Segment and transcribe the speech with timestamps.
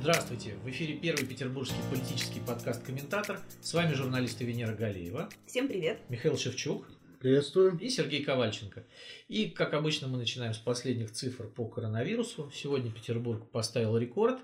[0.00, 0.54] Здравствуйте!
[0.64, 3.38] В эфире первый петербургский политический подкаст «Комментатор».
[3.60, 5.28] С вами журналисты Венера Галеева.
[5.44, 6.00] Всем привет!
[6.08, 6.88] Михаил Шевчук.
[7.18, 7.78] Приветствую.
[7.78, 8.86] И Сергей Ковальченко.
[9.28, 12.50] И, как обычно, мы начинаем с последних цифр по коронавирусу.
[12.54, 14.38] Сегодня Петербург поставил рекорд.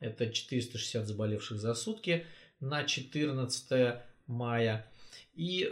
[0.00, 2.24] Это 460 заболевших за сутки
[2.60, 4.90] на 14 мая.
[5.34, 5.70] И, э,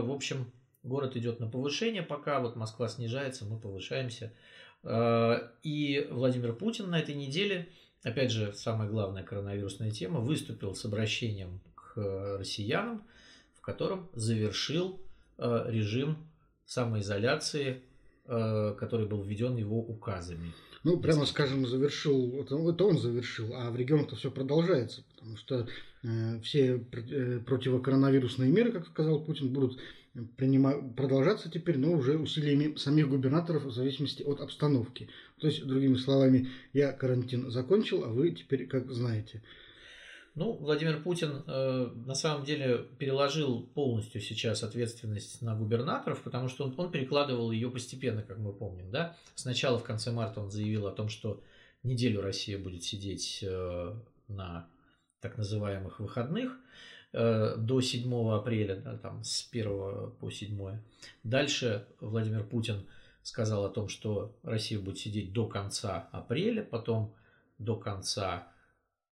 [0.00, 0.50] в общем,
[0.82, 2.40] город идет на повышение пока.
[2.40, 4.32] Вот Москва снижается, мы повышаемся.
[4.82, 7.68] Э, и Владимир Путин на этой неделе,
[8.02, 13.02] опять же, самая главная коронавирусная тема, выступил с обращением к россиянам,
[13.54, 15.00] в котором завершил
[15.38, 16.18] э, режим
[16.66, 17.82] самоизоляции,
[18.26, 20.52] э, который был введен его указами.
[20.84, 25.66] Ну, прямо скажем, завершил, это, это он завершил, а в регионах-то все продолжается, потому что
[26.02, 29.78] э, все э, противокоронавирусные меры, как сказал Путин, будут
[30.96, 35.08] продолжаться теперь, но уже усилиями самих губернаторов в зависимости от обстановки.
[35.40, 39.42] То есть, другими словами, я карантин закончил, а вы теперь как знаете.
[40.34, 46.64] Ну, Владимир Путин э, на самом деле переложил полностью сейчас ответственность на губернаторов, потому что
[46.64, 48.90] он, он перекладывал ее постепенно, как мы помним.
[48.92, 49.16] Да?
[49.34, 51.42] Сначала в конце марта он заявил о том, что
[51.82, 53.94] неделю Россия будет сидеть э,
[54.28, 54.68] на
[55.20, 56.56] так называемых выходных
[57.12, 60.80] до 7 апреля, да, там, с 1 по 7.
[61.22, 62.86] Дальше Владимир Путин
[63.22, 67.14] сказал о том, что Россия будет сидеть до конца апреля, потом
[67.58, 68.48] до конца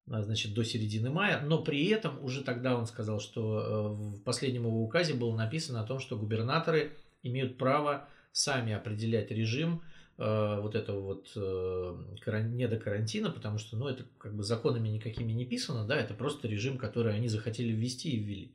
[0.09, 4.23] а, значит, до середины мая, но при этом уже тогда он сказал, что э, в
[4.23, 9.83] последнем его указе было написано о том, что губернаторы имеют право сами определять режим
[10.19, 14.89] э, вот этого вот э, не до карантина, потому что, ну, это как бы законами
[14.89, 18.53] никакими не писано, да, это просто режим, который они захотели ввести и ввели.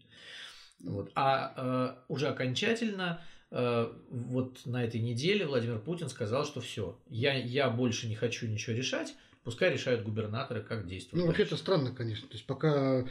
[0.84, 1.12] Вот.
[1.16, 7.34] А э, уже окончательно э, вот на этой неделе Владимир Путин сказал, что все, я,
[7.34, 11.22] я больше не хочу ничего решать, Пускай решают губернаторы, как действовать.
[11.22, 12.28] Ну, вообще это странно, конечно.
[12.28, 13.06] То есть пока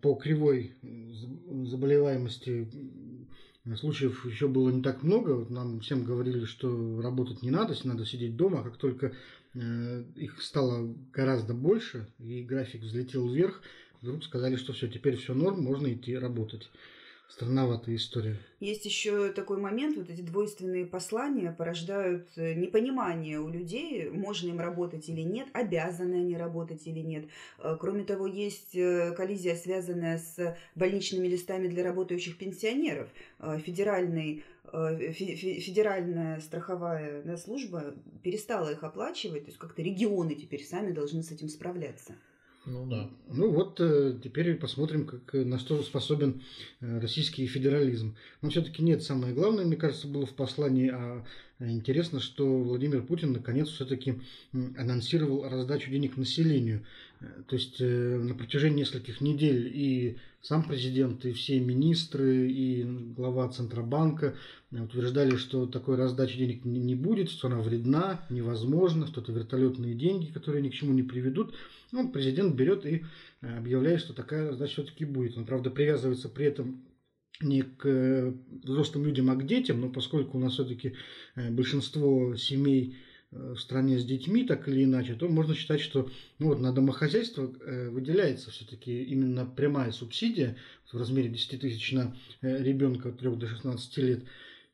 [0.00, 2.70] по кривой заболеваемости
[3.76, 5.32] случаев еще было не так много.
[5.32, 8.60] Вот нам всем говорили, что работать не надо, надо сидеть дома.
[8.60, 9.14] А как только
[9.54, 13.60] э, их стало гораздо больше, и график взлетел вверх,
[14.00, 16.70] вдруг сказали, что все, теперь все норм, можно идти работать.
[17.28, 18.36] Странноватая история.
[18.58, 24.58] Есть еще такой момент, вот эти двойственные послания порождают э, непонимание у людей, можно им
[24.58, 27.26] работать или нет, обязаны они работать или нет.
[27.58, 33.08] Э, кроме того, есть э, коллизия, связанная с больничными листами для работающих пенсионеров.
[33.64, 41.30] Федеральный федеральная страховая служба перестала их оплачивать, то есть как-то регионы теперь сами должны с
[41.30, 42.14] этим справляться.
[42.70, 43.10] Ну да.
[43.30, 46.42] Ну вот э, теперь посмотрим, как, э, на что способен
[46.80, 48.14] э, российский федерализм.
[48.42, 51.24] Но все-таки нет, самое главное, мне кажется, было в послании, а
[51.60, 54.20] интересно, что Владимир Путин наконец все-таки
[54.52, 56.84] анонсировал раздачу денег населению.
[57.48, 64.36] То есть на протяжении нескольких недель и сам президент, и все министры, и глава Центробанка
[64.70, 70.30] утверждали, что такой раздачи денег не будет, что она вредна, невозможно, что это вертолетные деньги,
[70.30, 71.54] которые ни к чему не приведут.
[71.90, 73.04] Ну, президент берет и
[73.40, 75.36] э, объявляет, что такая раздача все-таки будет.
[75.38, 76.84] Он, правда, привязывается при этом
[77.40, 78.32] не к э,
[78.62, 80.94] взрослым людям, а к детям, но поскольку у нас все-таки
[81.34, 82.96] э, большинство семей
[83.30, 87.42] в стране с детьми, так или иначе, то можно считать, что ну, вот на домохозяйство
[87.90, 90.56] выделяется все-таки именно прямая субсидия
[90.90, 94.24] в размере 10 тысяч на ребенка от 3 до 16 лет.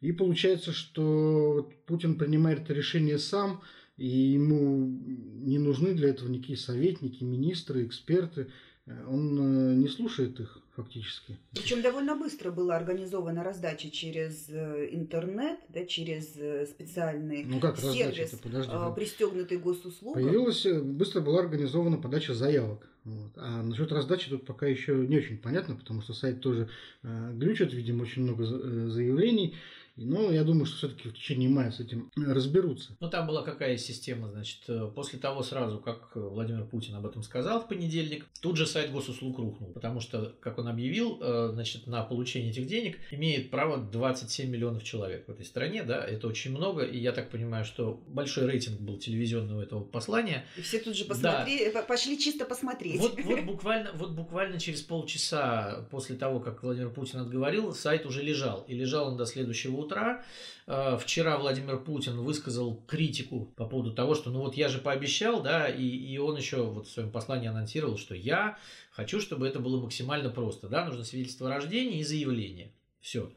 [0.01, 3.61] И получается, что Путин принимает это решение сам,
[3.97, 8.49] и ему не нужны для этого никакие советники, министры, эксперты.
[8.87, 11.39] Он э, не слушает их фактически.
[11.53, 17.79] Причем довольно быстро была организована раздача через э, интернет, да, через э, специальный ну как,
[17.79, 20.23] сервис, Подожди, пристегнутый госуслугам.
[20.23, 22.87] Появилась, быстро была организована подача заявок.
[23.05, 23.33] Вот.
[23.37, 26.69] А насчет раздачи тут пока еще не очень понятно, потому что сайт тоже
[27.03, 29.55] э, глючит, видимо, очень много заявлений.
[29.97, 32.97] Но я думаю, что все-таки в течение мая с этим разберутся.
[33.01, 37.23] Ну, там была какая система, значит, э, после того сразу, как Владимир Путин об этом
[37.23, 41.87] сказал в понедельник, тут же сайт госуслуг рухнул, потому что, как он объявил, э, значит,
[41.87, 46.51] на получение этих денег имеет право 27 миллионов человек в этой стране, да, это очень
[46.51, 50.45] много, и я так понимаю, что большой рейтинг был телевизионный у этого послания.
[50.57, 51.83] И все тут же посмотрели, да.
[51.83, 53.01] пошли чисто посмотреть.
[53.01, 58.23] Вот, вот, буквально, вот буквально через полчаса после того, как Владимир Путин отговорил, сайт уже
[58.23, 60.25] лежал, и лежал он до следующего утра.
[60.67, 65.43] Э, вчера Владимир Путин высказал критику по поводу того, что ну вот я же пообещал,
[65.43, 68.59] да, и, и он еще вот в своем послании анонсировал, что я
[68.91, 72.73] хочу, чтобы это было максимально просто, да, нужно свидетельство о рождении и заявление.
[73.01, 73.31] Все.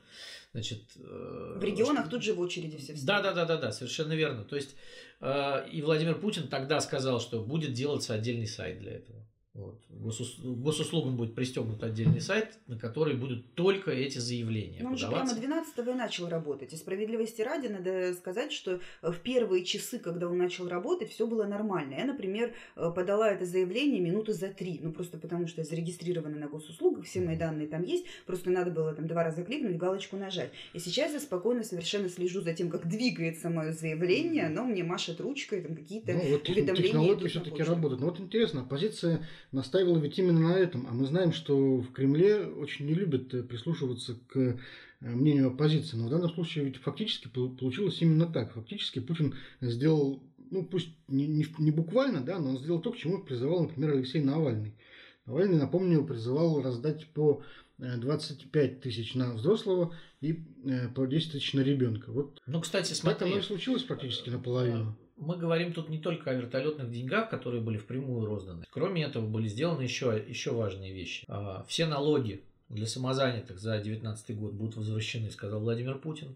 [0.53, 2.11] Значит, в регионах что...
[2.11, 4.44] тут же в очереди все Да, да, да, да, да, совершенно верно.
[4.44, 4.75] То есть
[5.21, 9.27] и Владимир Путин тогда сказал, что будет делаться отдельный сайт для этого.
[9.57, 9.81] Вот.
[9.89, 10.38] Госус...
[10.39, 14.81] Госуслугам будет пристегнут отдельный сайт, на который будут только эти заявления.
[14.83, 16.74] Ну, он же прямо 12 и начал работать.
[16.74, 21.45] И справедливости ради надо сказать, что в первые часы, когда он начал работать, все было
[21.45, 21.95] нормально.
[21.95, 24.80] Я, например, подала это заявление минуты за три.
[24.80, 28.06] Ну, просто потому что я зарегистрирована на госуслугах, все мои данные там есть.
[28.27, 30.51] Просто надо было там два раза кликнуть, галочку нажать.
[30.74, 34.45] И сейчас я спокойно совершенно слежу за тем, как двигается мое заявление.
[34.45, 36.92] Оно мне машет ручкой, там какие-то ну, вот уведомления.
[36.92, 38.01] Технологии все-таки работают.
[38.01, 40.88] Но вот интересно, позиция настаивала ведь именно на этом.
[40.88, 44.57] А мы знаем, что в Кремле очень не любят э, прислушиваться к э,
[44.99, 45.97] мнению оппозиции.
[45.97, 48.53] Но в данном случае ведь фактически получилось именно так.
[48.53, 52.97] Фактически Путин сделал, ну пусть не, не, не буквально, да, но он сделал то, к
[52.97, 54.75] чему призывал, например, Алексей Навальный.
[55.25, 57.44] Навальный, напомню, призывал раздать по
[57.77, 60.33] 25 э, тысяч на взрослого и
[60.95, 62.11] по 10 тысяч на ребенка.
[62.11, 63.19] Вот ну, кстати, смотри.
[63.19, 67.62] Так оно и случилось практически наполовину мы говорим тут не только о вертолетных деньгах, которые
[67.62, 68.64] были впрямую розданы.
[68.69, 71.25] Кроме этого, были сделаны еще, еще важные вещи.
[71.28, 76.36] А, все налоги для самозанятых за 2019 год будут возвращены, сказал Владимир Путин.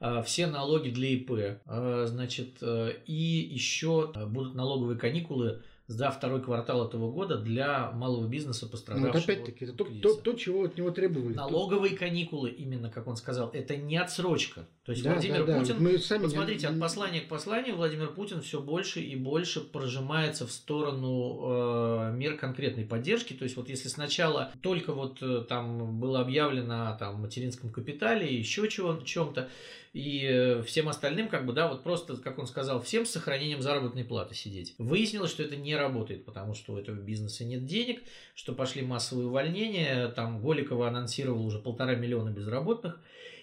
[0.00, 6.42] А, все налоги для ИП, а, значит, э, и еще будут налоговые каникулы за второй
[6.42, 9.12] квартал этого года для малого бизнеса пострадавшего.
[9.12, 11.34] Ну, вот опять-таки, это то, то, то, чего от него требовали.
[11.34, 14.66] Налоговые каникулы, именно как он сказал, это не отсрочка.
[14.84, 16.74] То есть да, Владимир да, Путин, Мы сами вот смотрите, не...
[16.74, 22.36] от послания к посланию Владимир Путин все больше и больше прожимается в сторону э, мер
[22.36, 23.32] конкретной поддержки.
[23.34, 28.34] То есть вот если сначала только вот э, там было объявлено о там, материнском капитале,
[28.34, 29.48] еще чего, чем-то,
[29.92, 33.60] и э, всем остальным, как бы, да, вот просто, как он сказал, всем с сохранением
[33.60, 34.74] заработной платы сидеть.
[34.78, 38.02] Выяснилось, что это не работает, потому что у этого бизнеса нет денег,
[38.34, 43.00] что пошли массовые увольнения, там Голикова анонсировал уже полтора миллиона безработных,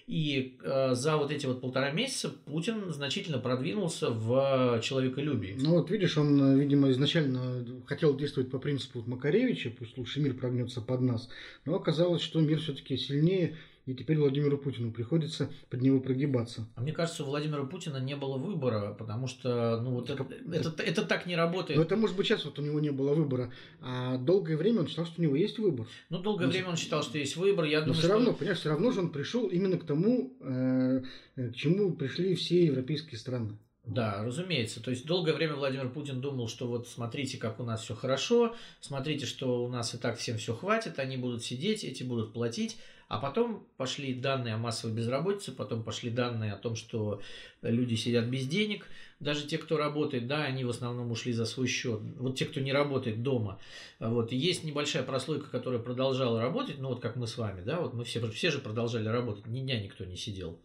[0.08, 5.54] и э, за вот эти вот полтора месяца Путин значительно продвинулся в человеколюбии.
[5.56, 10.80] Ну вот видишь, он, видимо, изначально хотел действовать по принципу Макаревича, пусть лучше мир прогнется
[10.80, 11.28] под нас,
[11.64, 13.56] но оказалось, что мир все-таки сильнее
[13.90, 16.68] и теперь Владимиру Путину приходится под него прогибаться.
[16.76, 20.68] А мне кажется, у Владимира Путина не было выбора, потому что ну, вот это, это,
[20.68, 21.76] это, это так не работает.
[21.76, 24.88] Но это может быть сейчас вот у него не было выбора, а долгое время он
[24.88, 25.88] считал, что у него есть выбор.
[26.08, 26.50] Ну, долгое он...
[26.50, 27.64] время он считал, что есть выбор.
[27.64, 28.14] Я Но думаю, все что...
[28.14, 31.02] равно, понимаешь, все равно же он пришел именно к тому, э,
[31.36, 33.58] к чему пришли все европейские страны.
[33.86, 34.82] Да, разумеется.
[34.82, 38.54] То есть долгое время Владимир Путин думал, что вот смотрите, как у нас все хорошо,
[38.80, 42.76] смотрите, что у нас и так всем все хватит, они будут сидеть, эти будут платить.
[43.10, 47.20] А потом пошли данные о массовой безработице, потом пошли данные о том, что
[47.60, 48.86] люди сидят без денег.
[49.18, 52.00] Даже те, кто работает, да, они в основном ушли за свой счет.
[52.18, 53.58] Вот те, кто не работает дома.
[53.98, 54.30] Вот.
[54.30, 58.04] Есть небольшая прослойка, которая продолжала работать, ну вот как мы с вами, да, вот мы
[58.04, 60.60] все, все же продолжали работать, ни дня никто не сидел.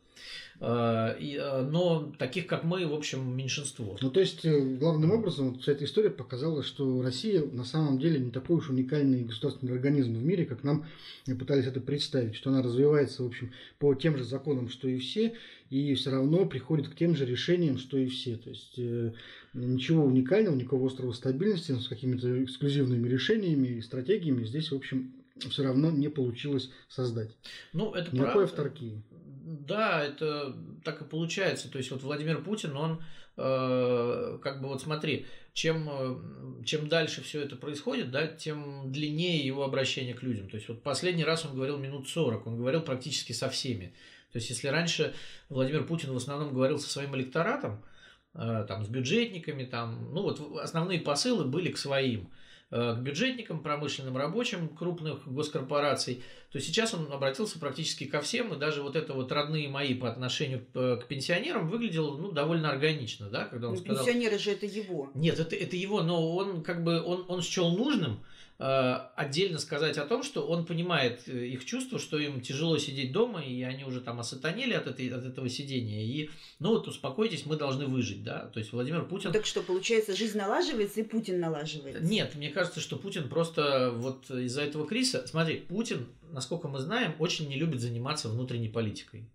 [0.59, 3.97] А, а, но таких, как мы, в общем, меньшинство.
[4.01, 7.99] Ну, то есть, э, главным образом, вот вся эта история показала, что Россия на самом
[7.99, 10.85] деле не такой уж уникальный государственный организм в мире, как нам
[11.25, 15.33] пытались это представить, что она развивается, в общем, по тем же законам, что и все,
[15.69, 18.37] и все равно приходит к тем же решениям, что и все.
[18.37, 19.11] То есть, э,
[19.53, 25.13] ничего уникального, никакого острова стабильности с какими-то эксклюзивными решениями и стратегиями здесь, в общем,
[25.49, 27.35] все равно не получилось создать.
[27.73, 28.43] Ну, это Никакой правда.
[28.43, 29.03] авторкии.
[29.09, 31.69] Да, это так и получается.
[31.69, 33.03] То есть вот Владимир Путин, он
[33.37, 39.45] э, как бы вот смотри, чем, э, чем дальше все это происходит, да, тем длиннее
[39.45, 40.49] его обращение к людям.
[40.49, 43.93] То есть вот последний раз он говорил минут 40, он говорил практически со всеми.
[44.31, 45.13] То есть если раньше
[45.49, 47.83] Владимир Путин в основном говорил со своим электоратом,
[48.33, 52.29] э, там, с бюджетниками, там, ну вот основные посылы были к своим.
[52.71, 58.57] Э, к бюджетникам, промышленным рабочим крупных госкорпораций, то сейчас он обратился практически ко всем, и
[58.57, 63.45] даже вот это вот родные мои по отношению к пенсионерам выглядело ну, довольно органично, да,
[63.45, 64.03] когда он сказал...
[64.03, 65.11] Пенсионеры же это его.
[65.13, 69.97] Нет, это, это его, но он как бы, он, он счел нужным, Э, отдельно сказать
[69.97, 73.83] о том, что он понимает э, их чувство, что им тяжело сидеть дома, и они
[73.83, 76.05] уже там осатанели от, этой, от этого сидения.
[76.05, 78.49] И, ну вот, успокойтесь, мы должны выжить, да.
[78.53, 79.33] То есть Владимир Путин...
[79.33, 82.01] Так что, получается, жизнь налаживается, и Путин налаживается?
[82.01, 85.27] Нет, мне кажется, что Путин просто вот из-за этого кризиса...
[85.27, 89.25] Смотри, Путин, насколько мы знаем, очень не любит заниматься внутренней политикой.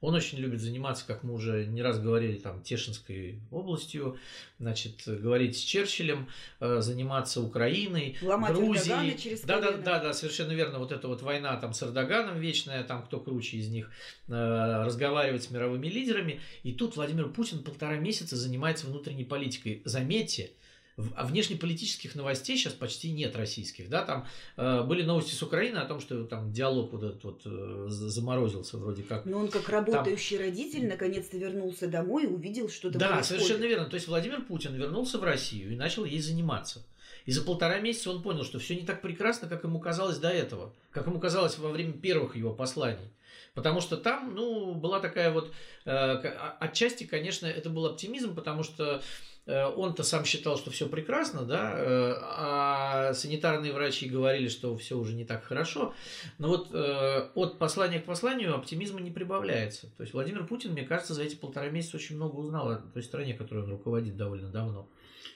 [0.00, 4.16] Он очень любит заниматься, как мы уже не раз говорили, там, Тешинской областью,
[4.58, 6.28] значит, говорить с Черчиллем,
[6.60, 9.18] э, заниматься Украиной, Ломать Грузией.
[9.18, 10.78] Через да, да, да, да, совершенно верно.
[10.78, 13.90] Вот эта вот война там с Эрдоганом вечная, там кто круче из них,
[14.28, 16.40] э, разговаривать с мировыми лидерами.
[16.62, 19.82] И тут Владимир Путин полтора месяца занимается внутренней политикой.
[19.84, 20.52] Заметьте,
[20.98, 24.26] внешнеполитических новостей сейчас почти нет российских, да, там
[24.56, 28.78] э, были новости с Украины о том, что там диалог вот этот вот э, заморозился
[28.78, 29.24] вроде как.
[29.24, 30.46] Но он как работающий там...
[30.46, 33.42] родитель наконец-то вернулся домой и увидел, что там Да, происходит.
[33.42, 33.86] совершенно верно.
[33.86, 36.84] То есть Владимир Путин вернулся в Россию и начал ей заниматься.
[37.26, 40.30] И за полтора месяца он понял, что все не так прекрасно, как ему казалось до
[40.30, 43.12] этого, как ему казалось во время первых его посланий.
[43.54, 45.52] Потому что там, ну, была такая вот...
[45.84, 46.14] Э,
[46.60, 49.02] отчасти, конечно, это был оптимизм, потому что
[49.48, 55.14] он-то сам считал, что все прекрасно, да, э, а санитарные врачи говорили, что все уже
[55.14, 55.94] не так хорошо.
[56.38, 59.86] Но вот э, от послания к посланию оптимизма не прибавляется.
[59.96, 63.02] То есть Владимир Путин, мне кажется, за эти полтора месяца очень много узнал о той
[63.02, 64.88] стране, которой он руководит довольно давно.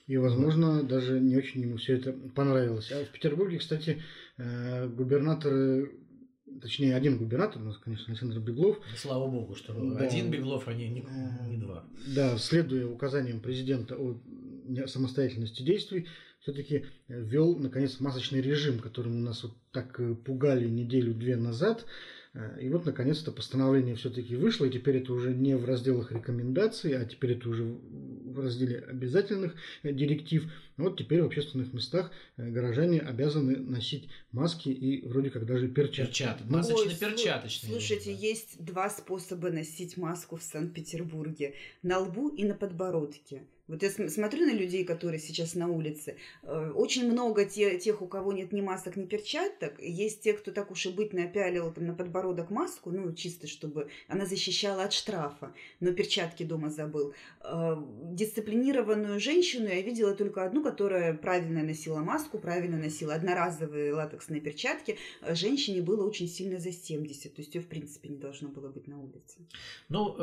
[0.06, 2.90] И, возможно, даже не очень ему все это понравилось.
[2.92, 4.02] А в Петербурге, кстати,
[4.36, 5.92] губернаторы
[6.60, 8.78] точнее, один губернатор, у нас, конечно, Александр Беглов.
[8.96, 11.04] Слава богу, что да, один Беглов, а не, не,
[11.48, 11.84] не два.
[12.14, 14.20] Да, следуя указаниям президента о
[14.86, 16.06] самостоятельности действий,
[16.40, 21.86] все-таки ввел, наконец, масочный режим, которым у нас вот так пугали неделю-две назад.
[22.60, 27.04] И вот, наконец-то, постановление все-таки вышло, и теперь это уже не в разделах рекомендаций, а
[27.04, 27.78] теперь это уже
[28.32, 30.50] в разделе обязательных директив.
[30.76, 36.10] Вот теперь в общественных местах э, горожане обязаны носить маски и вроде как даже перчатки.
[36.10, 37.70] Перчатки, масочно-перчаточные.
[37.70, 41.54] Слушайте, есть два способа носить маску в Санкт-Петербурге.
[41.82, 43.42] На лбу и на подбородке.
[43.72, 46.16] Вот я смотрю на людей, которые сейчас на улице.
[46.42, 49.80] Э, очень много те, тех, у кого нет ни масок, ни перчаток.
[49.80, 53.88] Есть те, кто так уж и быть напялил там, на подбородок маску, ну, чисто чтобы
[54.08, 57.14] она защищала от штрафа, но перчатки дома забыл.
[57.40, 57.76] Э,
[58.10, 64.98] дисциплинированную женщину я видела только одну, которая правильно носила маску, правильно носила одноразовые латексные перчатки.
[65.22, 68.68] Э, женщине было очень сильно за 70, то есть ее в принципе не должно было
[68.68, 69.38] быть на улице.
[69.88, 70.14] Ну,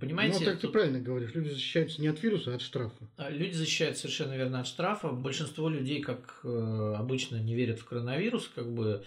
[0.00, 0.40] понимаете...
[0.40, 3.08] Ну, так ты правильно говоришь, люди защищаются не от вируса, а от штрафа.
[3.16, 5.08] А, люди защищают совершенно верно от штрафа.
[5.10, 9.04] Большинство людей, как э, обычно, не верят в коронавирус, как бы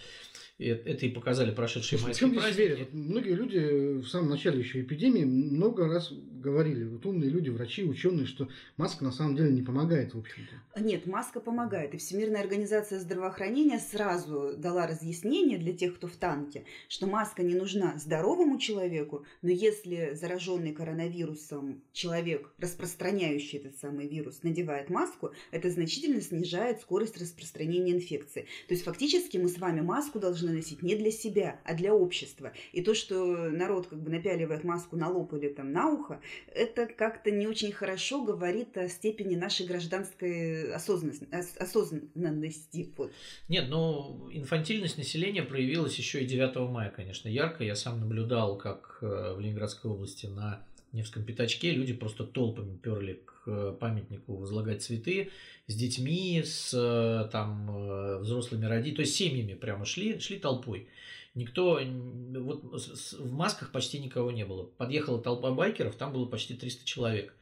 [0.58, 2.58] это и показали прошедшие майские праздники.
[2.58, 2.92] Верят.
[2.92, 8.26] Многие люди в самом начале еще эпидемии много раз говорили, вот умные люди, врачи, ученые,
[8.26, 10.80] что маска на самом деле не помогает, в общем-то.
[10.80, 11.94] Нет, маска помогает.
[11.94, 17.54] И Всемирная организация здравоохранения сразу дала разъяснение для тех, кто в танке, что маска не
[17.54, 25.70] нужна здоровому человеку, но если зараженный коронавирусом человек, распространяющий этот самый вирус, надевает маску, это
[25.70, 28.42] значительно снижает скорость распространения инфекции.
[28.66, 32.52] То есть фактически мы с вами маску должны носить не для себя, а для общества.
[32.72, 36.20] И то, что народ как бы напяливает маску на лоб или там на ухо,
[36.54, 41.26] это как-то не очень хорошо говорит о степени нашей гражданской осознанности.
[41.58, 43.12] осознанности вот.
[43.48, 47.64] Нет, ну, инфантильность населения проявилась еще и 9 мая, конечно, ярко.
[47.64, 50.64] Я сам наблюдал, как э, в Ленинградской области на
[50.98, 55.30] Невском пятачке люди просто толпами перли к э, памятнику возлагать цветы
[55.68, 60.88] с детьми, с э, там э, взрослыми родителями, то есть семьями прямо шли, шли толпой.
[61.36, 64.64] Никто, вот в масках почти никого не было.
[64.64, 67.32] Подъехала толпа байкеров, там было почти 300 человек.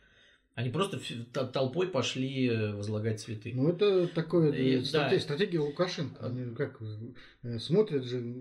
[0.55, 1.01] Они просто
[1.53, 3.53] толпой пошли возлагать цветы.
[3.55, 5.23] Ну, это такое и, стратегия, да.
[5.23, 6.27] стратегия Лукашенко.
[6.27, 6.81] Они как
[7.59, 8.35] смотрят же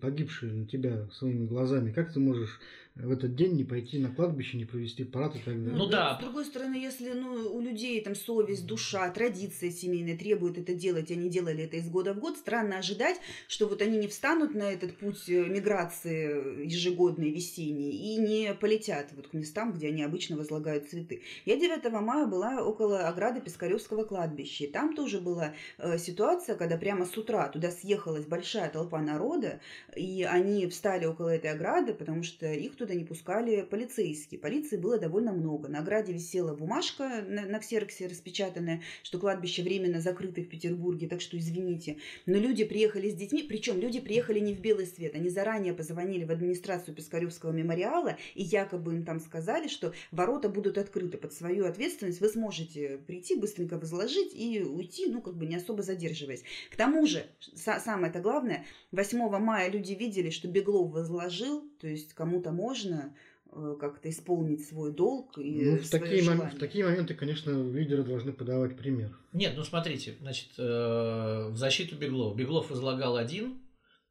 [0.00, 1.92] погибшие на тебя своими глазами.
[1.92, 2.58] Как ты можешь
[2.96, 5.76] в этот день не пойти на кладбище, не провести парад и так далее.
[5.76, 6.16] Ну да.
[6.16, 11.10] С другой стороны, если ну, у людей там совесть, душа, традиция семейная требует это делать,
[11.10, 14.62] они делали это из года в год, странно ожидать, что вот они не встанут на
[14.62, 20.36] этот путь э, миграции ежегодной, весенней, и не полетят вот к местам, где они обычно
[20.36, 21.22] возлагают цветы.
[21.44, 26.76] Я 9 мая была около ограды Пискаревского кладбища, и там тоже была э, ситуация, когда
[26.76, 29.60] прямо с утра туда съехалась большая толпа народа,
[29.96, 34.38] и они встали около этой ограды, потому что их туда не пускали полицейские.
[34.38, 35.68] Полиции было довольно много.
[35.68, 41.22] На ограде висела бумажка на, на ксероксе распечатанная, что кладбище временно закрыто в Петербурге, так
[41.22, 41.96] что извините.
[42.26, 45.14] Но люди приехали с детьми, причем люди приехали не в белый свет.
[45.14, 50.76] Они заранее позвонили в администрацию Пискаревского мемориала, и якобы им там сказали, что ворота будут
[50.76, 52.20] открыты под свою ответственность.
[52.20, 56.42] Вы сможете прийти, быстренько возложить и уйти, ну, как бы не особо задерживаясь.
[56.70, 57.24] К тому же,
[57.54, 63.14] самое это главное, 8 мая люди видели, что Беглов возложил, то есть кому-то можно
[63.52, 68.04] э, как-то исполнить свой долг и ну, в такие, мом- в такие моменты, конечно, лидеры
[68.04, 69.14] должны подавать пример.
[69.34, 70.62] Нет, ну смотрите, значит, э,
[71.50, 72.34] в защиту Беглова.
[72.34, 73.60] Беглов возлагал один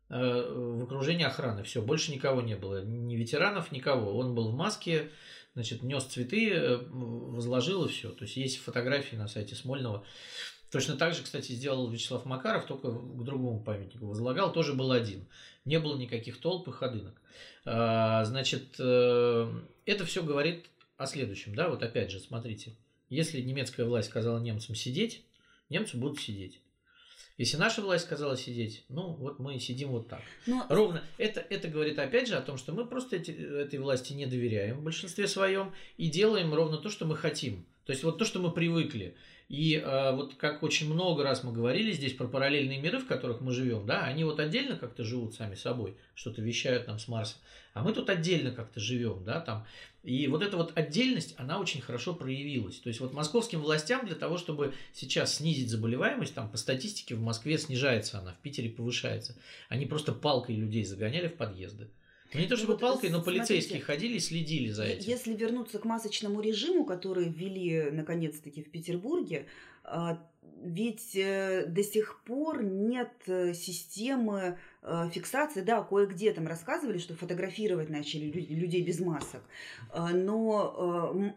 [0.10, 1.63] э, в окружении охраны.
[1.63, 2.86] Все, больше никого не было.
[2.86, 4.20] Ни ветеранов, никого.
[4.20, 5.10] Он был в маске,
[5.56, 8.12] значит, нес цветы, возложил и все.
[8.12, 10.06] То есть есть фотографии на сайте Смольного.
[10.74, 15.27] Точно так же, кстати, сделал Вячеслав Макаров, только к другому памятнику возлагал, тоже был один.
[15.65, 17.22] Не было никаких толп и ходынок.
[17.63, 19.51] А, значит, э,
[19.86, 20.65] это все говорит
[20.98, 22.74] о следующем, да, вот опять же, смотрите.
[23.10, 25.24] Если немецкая власть сказала немцам сидеть,
[25.70, 26.60] немцы будут сидеть.
[27.38, 30.24] Если наша власть сказала сидеть, ну вот мы сидим вот так.
[30.48, 30.65] Но...
[30.68, 31.03] Ну, Ровно.
[31.20, 34.77] Это, это говорит опять же о том, что мы просто эти, этой власти не доверяем
[34.80, 37.63] в большинстве своем и делаем ровно то, что мы хотим.
[37.86, 39.15] То есть вот то, что мы привыкли.
[39.50, 43.42] И э, вот как очень много раз мы говорили здесь про параллельные миры, в которых
[43.42, 47.36] мы живем, да, они вот отдельно как-то живут сами собой, что-то вещают нам с Марса,
[47.74, 49.66] а мы тут отдельно как-то живем, да, там.
[50.04, 52.78] И вот эта вот отдельность, она очень хорошо проявилась.
[52.80, 57.22] То есть вот московским властям для того, чтобы сейчас снизить заболеваемость, там по статистике в
[57.22, 59.36] Москве снижается она, в Питере повышается.
[59.70, 61.88] Они просто палкой людей загоняли в подъезды.
[62.34, 65.10] Не то чтобы вот палкой, но полицейские смотрите, ходили и следили за этим.
[65.10, 69.46] Если вернуться к масочному режиму, который ввели наконец-таки в Петербурге,
[69.84, 70.20] а,
[70.63, 77.16] ведь э, до сих пор нет э, системы э, фиксации, да, кое-где там рассказывали, что
[77.16, 79.44] фотографировать начали людей без масок,
[79.94, 81.34] но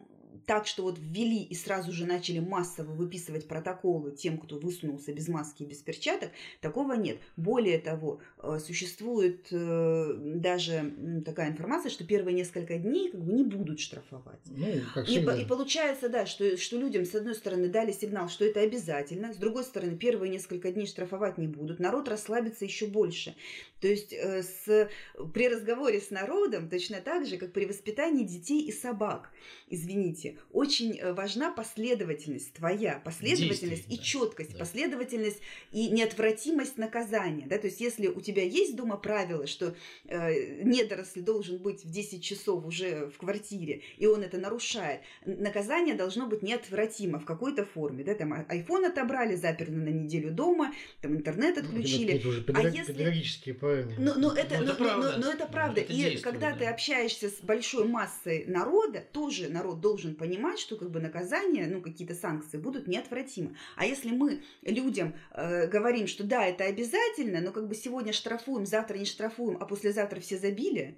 [0.46, 5.28] так, что вот ввели и сразу же начали массово выписывать протоколы тем, кто высунулся без
[5.28, 7.18] маски и без перчаток, такого нет.
[7.36, 10.92] Более того, э, существует э, даже
[11.24, 14.40] такая информация, что первые несколько дней как бы не будут штрафовать.
[14.46, 18.44] Ну, как и, и получается, да, что, что людям, с одной стороны, дали сигнал, что
[18.44, 23.34] это обязательно, с другой стороны, первые несколько дней штрафовать не будут, народ расслабится еще больше.
[23.80, 24.88] То есть э, с,
[25.32, 29.30] при разговоре с народом точно так же, как при воспитании детей и собак,
[29.68, 34.58] извините, очень э, важна последовательность твоя, последовательность и четкость, да.
[34.58, 35.40] последовательность
[35.72, 37.46] и неотвратимость наказания.
[37.46, 37.58] Да?
[37.58, 42.22] То есть если у тебя есть дома правило, что э, недоросль должен быть в 10
[42.22, 48.04] часов уже в квартире, и он это нарушает, наказание должно быть неотвратимо в какой-то форме.
[48.04, 48.14] Да?
[48.14, 52.12] Там iPhone отобрали, заперли на неделю дома, там интернет ну, отключили.
[52.12, 52.64] Ну, это уже педаг...
[52.64, 52.92] а если...
[52.92, 53.92] педагогические правила.
[53.98, 55.16] Но, но это, но, но, правда.
[55.18, 55.80] Но, но это правда.
[55.80, 56.58] Это и когда да.
[56.58, 61.80] ты общаешься с большой массой народа, тоже народ должен понимать, что как бы наказания, ну
[61.80, 63.56] какие-то санкции будут неотвратимы.
[63.76, 68.66] А если мы людям э, говорим, что да, это обязательно, но как бы сегодня штрафуем,
[68.66, 70.96] завтра не штрафуем, а послезавтра все забили,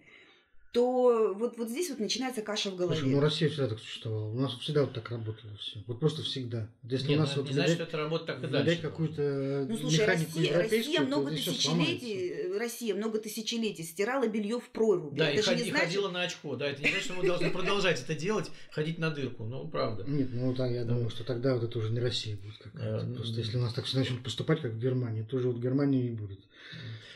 [0.73, 2.97] то вот, вот здесь вот начинается каша в голове.
[2.97, 4.31] Слушай, ну Россия всегда так существовала.
[4.31, 5.83] У нас всегда вот так работало все.
[5.87, 6.69] Вот просто всегда.
[6.83, 8.83] Если Нет, у нас ну, вот не значит, что это работает так и дальше.
[8.83, 15.15] какую-то ну, слушай, Россия, Россия много тысячелетий, Россия много тысячелетий стирала белье в прорубь.
[15.15, 15.89] Да, это и, ходи, не значит...
[15.89, 16.57] ходила на очко.
[16.57, 19.45] Да, это не значит, что мы должны продолжать это делать, ходить на дырку.
[19.45, 20.05] Ну, правда.
[20.07, 23.07] Нет, ну да, я думаю, что тогда вот это уже не Россия будет какая-то.
[23.07, 26.07] Э, просто если у нас так все начнут поступать, как в Германии, тоже вот Германия
[26.07, 26.41] и будет.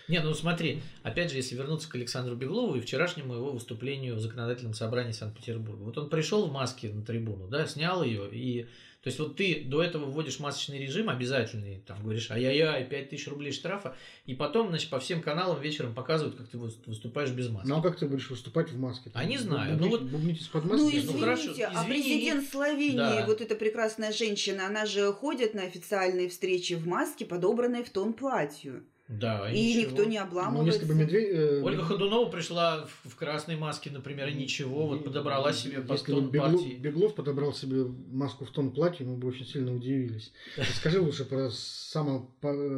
[0.09, 4.21] Не, ну смотри, опять же, если вернуться к Александру Беглову и вчерашнему его выступлению в
[4.21, 5.83] законодательном собрании Санкт-Петербурга.
[5.83, 8.67] Вот он пришел в маске на трибуну, да, снял ее и
[9.03, 13.27] то есть вот ты до этого вводишь масочный режим обязательный, там говоришь, ай-яй-яй, 5 тысяч
[13.27, 17.67] рублей штрафа, и потом, значит, по всем каналам вечером показывают, как ты выступаешь без маски.
[17.67, 19.11] Ну а как ты будешь выступать в маске?
[19.15, 19.77] А не знаю.
[19.77, 20.77] Бубните, ну вот бубните под маской.
[20.77, 21.63] Ну извините, ну, хорошо, извини.
[21.65, 23.27] а президент Словении, да.
[23.27, 28.13] вот эта прекрасная женщина, она же ходит на официальные встречи в маске, подобранной в тон
[28.13, 28.85] платью.
[29.19, 29.91] Да, и ничего.
[29.91, 30.63] никто не обламывается.
[30.63, 31.63] Ну, если бы медведь, э...
[31.63, 36.31] Ольга Ходунова пришла в, красной маске, например, и ничего, вот подобрала себе под если тон
[36.31, 36.75] Беглов, партии.
[36.77, 40.33] Беглов подобрал себе маску в тон платья, мы бы очень сильно удивились.
[40.77, 42.31] Скажи лучше про само,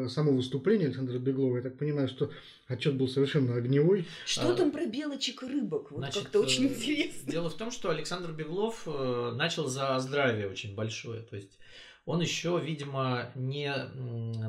[0.09, 1.57] само выступление Александра Беглова.
[1.57, 2.31] Я так понимаю, что
[2.67, 4.07] отчет был совершенно огневой.
[4.27, 5.93] Что а, там про белочек и рыбок?
[5.93, 7.31] Вот как-то очень э, интересно.
[7.31, 11.21] Дело в том, что Александр Беглов э, начал за здравие очень большое.
[11.23, 11.59] То есть
[12.07, 13.73] он еще, видимо, не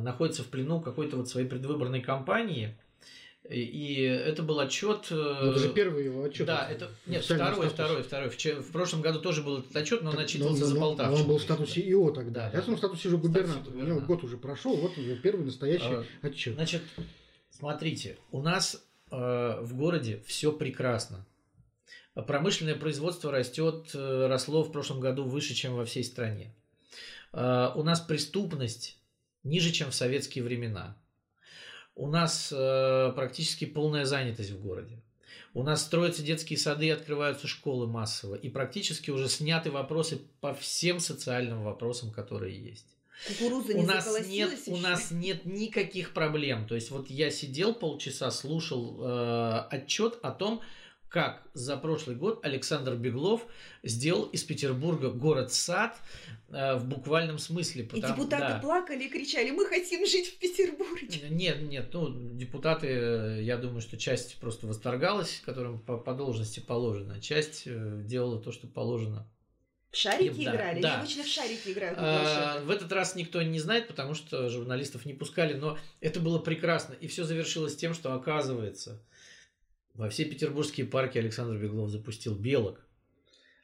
[0.02, 2.78] находится в плену какой-то вот своей предвыборной кампании.
[3.50, 5.06] И это был отчет.
[5.12, 6.48] Э, ну, это же первый его отчет.
[6.48, 8.30] Да, это нет второй, второй, второй.
[8.30, 11.16] В, прошлом году тоже был этот отчет, но он отчитывался но, за Полтаву.
[11.16, 12.46] Он был в статусе ИО тогда.
[12.46, 12.72] Да, Сейчас да.
[12.72, 13.76] он в статусе уже губернатора.
[13.76, 16.56] У него год уже прошел, вот уже первый настоящий а, отчет.
[16.56, 16.82] Значит,
[17.52, 21.24] смотрите, у нас э, в городе все прекрасно.
[22.16, 26.52] Промышленное производство растет, э, росло в прошлом году выше, чем во всей стране.
[27.36, 28.98] Э, у нас преступность
[29.44, 30.98] ниже, чем в советские времена.
[31.94, 35.02] У нас э, практически полная занятость в городе.
[35.54, 38.36] У нас строятся детские сады, открываются школы массово.
[38.36, 42.88] И практически уже сняты вопросы по всем социальным вопросам, которые есть.
[43.28, 44.72] Кукуруза не у нас нет, еще?
[44.72, 46.68] у нас нет никаких проблем.
[46.68, 50.62] То есть вот я сидел полчаса, слушал э, отчет о том,
[51.16, 53.46] как за прошлый год Александр Беглов
[53.84, 55.96] сделал из Петербурга город-сад
[56.50, 57.86] э, в буквальном смысле.
[57.86, 58.60] Потому, и депутаты да.
[58.60, 61.30] плакали и кричали, мы хотим жить в Петербурге.
[61.30, 66.60] Нет, нет, ну, депутаты, э, я думаю, что часть просто восторгалась, которым по, по должности
[66.60, 69.26] положено, часть э, делала то, что положено
[69.92, 70.82] в шарики да, играли?
[70.82, 71.00] Да.
[71.00, 71.98] обычно в шарики играют.
[71.98, 76.40] А, в этот раз никто не знает, потому что журналистов не пускали, но это было
[76.40, 76.94] прекрасно.
[76.96, 79.02] И все завершилось тем, что оказывается,
[79.96, 82.86] во все петербургские парки Александр Беглов запустил белок.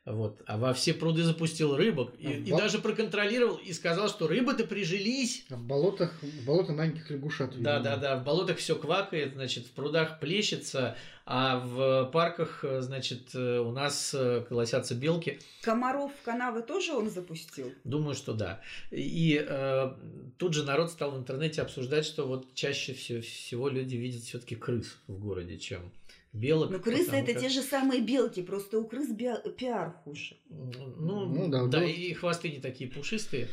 [0.03, 0.41] Вот.
[0.47, 2.13] А во все пруды запустил рыбок.
[2.17, 5.45] И, А и даже проконтролировал и сказал, что рыбы-то прижились.
[5.51, 7.51] А в болотах, в болотах маленьких лягушат.
[7.61, 7.83] Да, видимо.
[7.83, 8.17] да, да.
[8.17, 13.71] В болотах все квакает, значит, в прудах плещется, а в парках, э, значит, э, у
[13.71, 15.39] нас э, колосятся белки.
[15.61, 17.71] Комаров в канавы тоже он запустил?
[17.83, 18.59] Думаю, что да.
[18.89, 19.93] И э,
[20.39, 24.97] тут же народ стал в интернете обсуждать, что вот чаще всего люди видят все-таки крыс
[25.05, 25.91] в городе, чем
[26.33, 26.69] белок.
[26.71, 30.35] Но крысы потому это как- те же самые белки, просто у крыс биа- пиар хуже.
[30.49, 31.85] Ну, Ну да, да, да.
[31.85, 33.47] и хвосты не такие пушистые.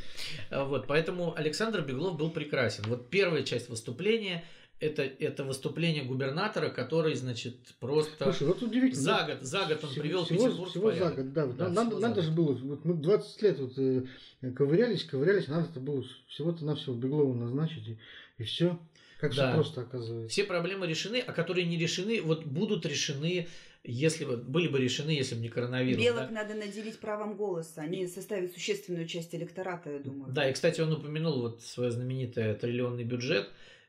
[0.51, 2.85] А, Вот, поэтому Александр Беглов был прекрасен.
[2.87, 4.45] Вот первая часть выступления
[4.81, 9.03] это, это выступление губернатора, который, значит, просто Слушай, вот удивительно.
[9.03, 11.17] за год, за год он Всего- привел всего, Петербург всего в порядок.
[11.17, 11.47] за год, да.
[11.47, 14.05] Да, надо всего за надо же было, вот мы 20 лет вот э,
[14.55, 17.99] ковырялись, ковырялись, надо-то было всего-то навсего Беглова назначить, и,
[18.39, 18.79] и все.
[19.19, 19.49] Как Да.
[19.49, 20.33] все просто оказывается.
[20.33, 23.49] Все проблемы решены, а которые не решены, вот будут решены,
[23.83, 26.03] если бы были бы решены, если бы не коронавирус.
[26.03, 26.31] Белок да?
[26.31, 27.83] надо наделить правом голоса.
[27.83, 30.33] Они составят существенную часть электората, я думаю.
[30.33, 33.49] Да, и, кстати, он упомянул вот свой знаменитый триллионный бюджет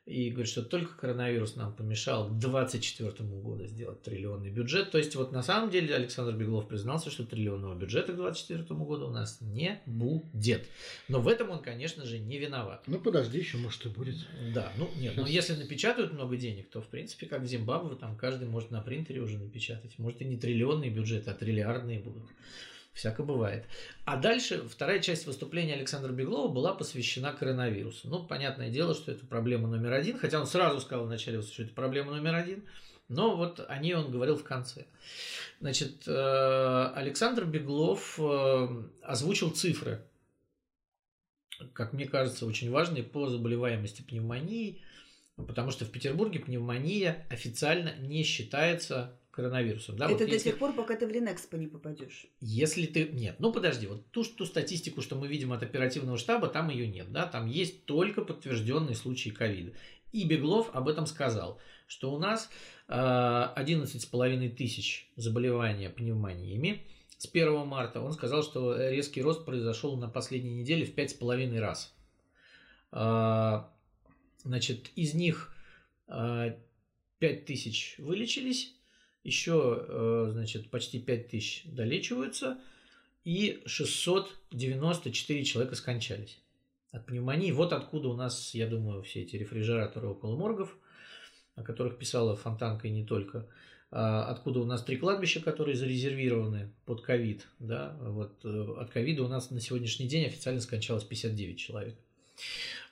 [0.10, 4.90] и говорит, что только коронавирус нам помешал к 2024 году сделать триллионный бюджет.
[4.90, 9.08] То есть вот на самом деле Александр Беглов признался, что триллионного бюджета к 2024 году
[9.08, 10.66] у нас не будет.
[11.10, 12.84] Но в этом он, конечно же, не виноват.
[12.88, 14.16] Ну подожди, еще может и будет.
[14.54, 15.50] Да, ну нет, ну Сейчас.
[15.50, 19.22] если напечатают много денег, то в принципе, как в Зимбабве, там каждый может на принтере
[19.22, 20.00] уже напечатать.
[20.00, 22.24] Может и не триллионные бюджеты, а триллиардные будут.
[22.94, 23.66] Всяко бывает.
[24.06, 28.10] А дальше вторая часть выступления Александра Беглова была посвящена коронавирусу.
[28.10, 31.74] Ну, понятное дело, что это проблема номер один, хотя он сразу сказал вначале, что это
[31.74, 32.64] проблема номер один,
[33.08, 34.86] но вот о ней он говорил в конце.
[35.60, 40.02] Значит, э, Александр Беглов э, озвучил цифры,
[41.74, 44.82] как мне кажется, очень важные по заболеваемости пневмонией,
[45.36, 49.98] потому что в Петербурге пневмония официально не считается коронавирусом.
[49.98, 52.28] Да, это вот до если- тех пор, пока ты в Линэкспо не попадешь.
[52.42, 53.08] если ты...
[53.10, 56.88] Нет, ну подожди, вот ту, ту статистику, что мы видим от оперативного штаба, там ее
[56.88, 59.74] нет, да, там есть только подтвержденные случаи ковида.
[60.12, 62.50] И Беглов об этом сказал, что у нас
[62.88, 66.82] э, 11,5 тысяч заболевания пневмониями.
[67.18, 71.94] С 1 марта он сказал, что резкий рост произошел на последней неделе в 5,5 раз.
[72.92, 73.64] Э,
[74.44, 75.54] Значит, из них
[76.08, 76.56] э,
[77.20, 78.74] 5 тысяч вылечились,
[79.24, 82.58] еще, э, значит, почти 5 тысяч долечиваются,
[83.24, 86.40] и 694 человека скончались
[86.92, 87.52] от пневмонии.
[87.52, 90.76] Вот откуда у нас, я думаю, все эти рефрижераторы около моргов,
[91.56, 93.48] о которых писала Фонтанка и не только.
[93.92, 97.48] А Откуда у нас три кладбища, которые зарезервированы под ковид.
[97.60, 97.98] Да?
[98.02, 101.96] Вот, э, от ковида у нас на сегодняшний день официально скончалось 59 человек.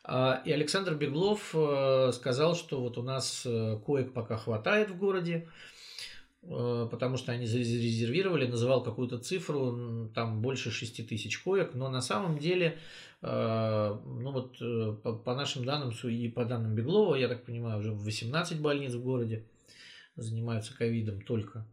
[0.04, 3.48] А, И Александр Беглов э, сказал, что вот у нас
[3.86, 5.48] коек пока хватает в городе,
[6.42, 12.38] потому что они зарезервировали, называл какую-то цифру, там больше 6 тысяч коек, но на самом
[12.38, 12.78] деле,
[13.22, 17.92] э, ну вот э, по, нашим данным и по данным Беглова, я так понимаю, уже
[17.92, 19.48] 18 больниц в городе
[20.16, 21.68] занимаются ковидом только.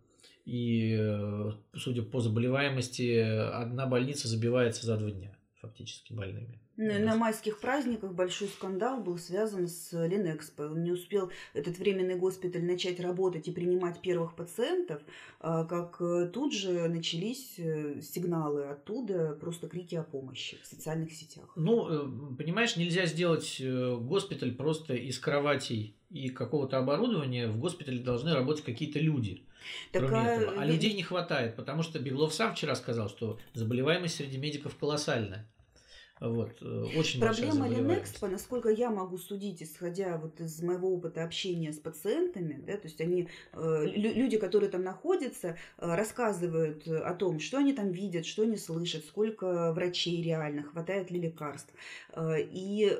[0.44, 6.63] И, э, судя по заболеваемости, одна больница забивается за два дня фактически больными.
[6.76, 10.64] На майских праздниках большой скандал был связан с Линэкспо.
[10.64, 15.00] Он не успел этот временный госпиталь начать работать и принимать первых пациентов,
[15.40, 21.12] а, как э, тут же начались э, сигналы оттуда, просто крики о помощи в социальных
[21.12, 21.52] сетях.
[21.54, 27.48] Ну, э, понимаешь, нельзя сделать госпиталь просто из кроватей и какого-то оборудования.
[27.48, 29.44] В госпитале должны работать какие-то люди.
[29.92, 30.60] Так, кроме а, этого.
[30.60, 35.48] А людей не хватает, потому что Беглов сам вчера сказал, что заболеваемость среди медиков колоссальная.
[36.20, 37.68] Вот, э, очень Проблема.
[37.68, 42.86] Линэкспо, насколько я могу судить, исходя вот из моего опыта общения с пациентами, да, то
[42.86, 47.90] есть они, э, лю- люди, которые там находятся, э, рассказывают о том, что они там
[47.90, 51.72] видят, что они слышат, сколько врачей реально, хватает ли лекарств.
[52.16, 52.96] И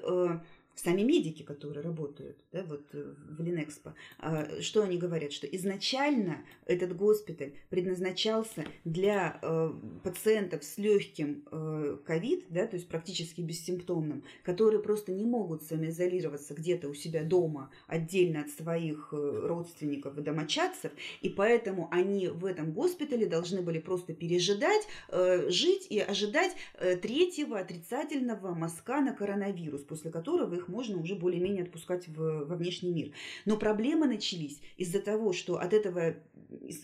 [0.74, 5.32] сами медики, которые работают да, вот, э, в Линэкспо, э, что они говорят?
[5.32, 12.88] Что изначально этот госпиталь предназначался для э, пациентов с легким э, ковид, да, то есть
[12.88, 20.18] практически бессимптомным, которые просто не могут самоизолироваться где-то у себя дома отдельно от своих родственников
[20.18, 24.86] и домочадцев, и поэтому они в этом госпитале должны были просто пережидать,
[25.48, 26.52] жить и ожидать
[27.02, 32.56] третьего отрицательного мазка на коронавирус, после которого их их можно уже более-менее отпускать в, во
[32.56, 33.12] внешний мир.
[33.44, 36.16] Но проблемы начались из-за того, что от этого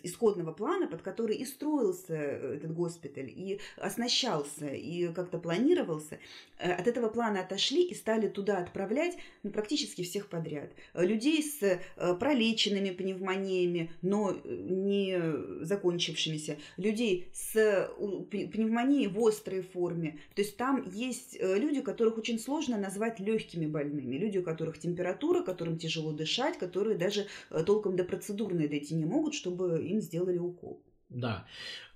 [0.02, 6.18] исходного плана, под который и строился э, этот госпиталь, и оснащался, и как-то планировался,
[6.58, 10.70] э, от этого плана отошли и стали туда отправлять ну, практически всех подряд.
[10.94, 11.78] Людей с
[12.18, 15.20] пролеченными пневмониями, но не
[15.64, 17.90] закончившимися, людей с
[18.30, 20.18] пневмонией в острой форме.
[20.34, 25.42] То есть там есть люди, которых очень сложно назвать легкими больными, люди, у которых температура,
[25.42, 27.26] которым тяжело дышать, которые даже
[27.66, 30.82] толком до процедурной дойти не могут, чтобы им сделали укол.
[31.10, 31.44] Да.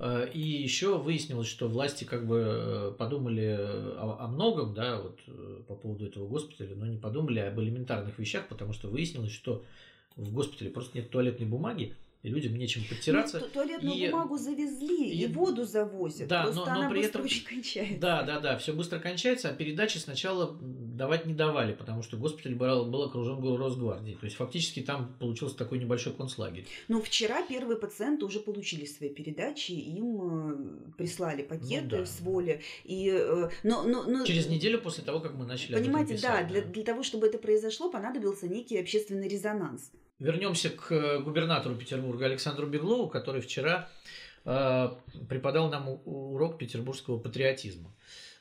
[0.00, 5.20] Э, и еще выяснилось, что власти как бы э, подумали о, о многом, да, вот
[5.28, 9.64] э, по поводу этого госпиталя, но не подумали об элементарных вещах, потому что выяснилось, что
[10.16, 13.38] в госпитале просто нет туалетной бумаги, и людям нечем подтираться.
[13.38, 16.26] Ну, туалетную и, бумагу завезли, и, и воду завозят.
[16.26, 18.00] Да, Просто но, она но при этом очень кончается.
[18.00, 22.54] Да, да, да, все быстро кончается, а передачи сначала давать не давали, потому что госпиталь
[22.54, 24.16] был, был окружен Росгвардией.
[24.16, 26.66] То есть фактически там получился такой небольшой концлагерь.
[26.88, 32.06] Ну, вчера первые пациенты уже получили свои передачи, им э, прислали пакеты ну, да.
[32.06, 32.62] с воли.
[32.84, 34.24] И, э, но, но, но...
[34.24, 37.36] Через неделю после того, как мы начали Понимаете, писать, да, Для, для того, чтобы это
[37.36, 39.90] произошло, понадобился некий общественный резонанс.
[40.24, 43.90] Вернемся к э, губернатору Петербурга Александру Беглову, который вчера
[44.46, 44.88] э,
[45.28, 47.90] преподал нам урок петербургского патриотизма.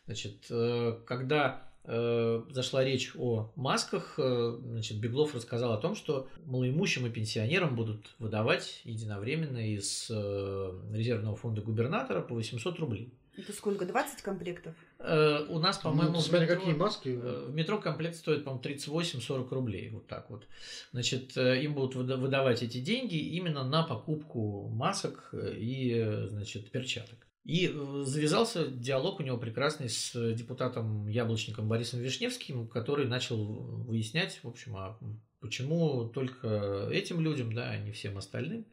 [0.06, 6.30] Значит, э, когда э, зашла речь о масках, э, значит, Беглов рассказал о том, что
[6.46, 13.12] малоимущим и пенсионерам будут выдавать единовременно из э, резервного фонда губернатора по 800 рублей.
[13.36, 13.86] Это сколько?
[13.86, 14.76] 20 комплектов?
[15.00, 17.10] Э, у нас, по-моему, ну, смотря метро, какие маски.
[17.10, 19.90] Э, в метро комплект стоит, по-моему, 38-40 рублей.
[19.90, 20.48] Вот так вот.
[20.92, 27.18] Значит, э, им будут выдавать эти деньги именно на покупку масок и, значит, перчаток.
[27.44, 27.68] И
[28.04, 34.78] завязался диалог у него прекрасный с депутатом Яблочником Борисом Вишневским, который начал выяснять, в общем,
[34.78, 34.98] а
[35.42, 38.66] почему только этим людям, да, а не всем остальным.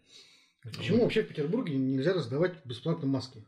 [0.63, 1.05] Почему вот.
[1.05, 3.43] вообще в Петербурге нельзя раздавать бесплатно маски?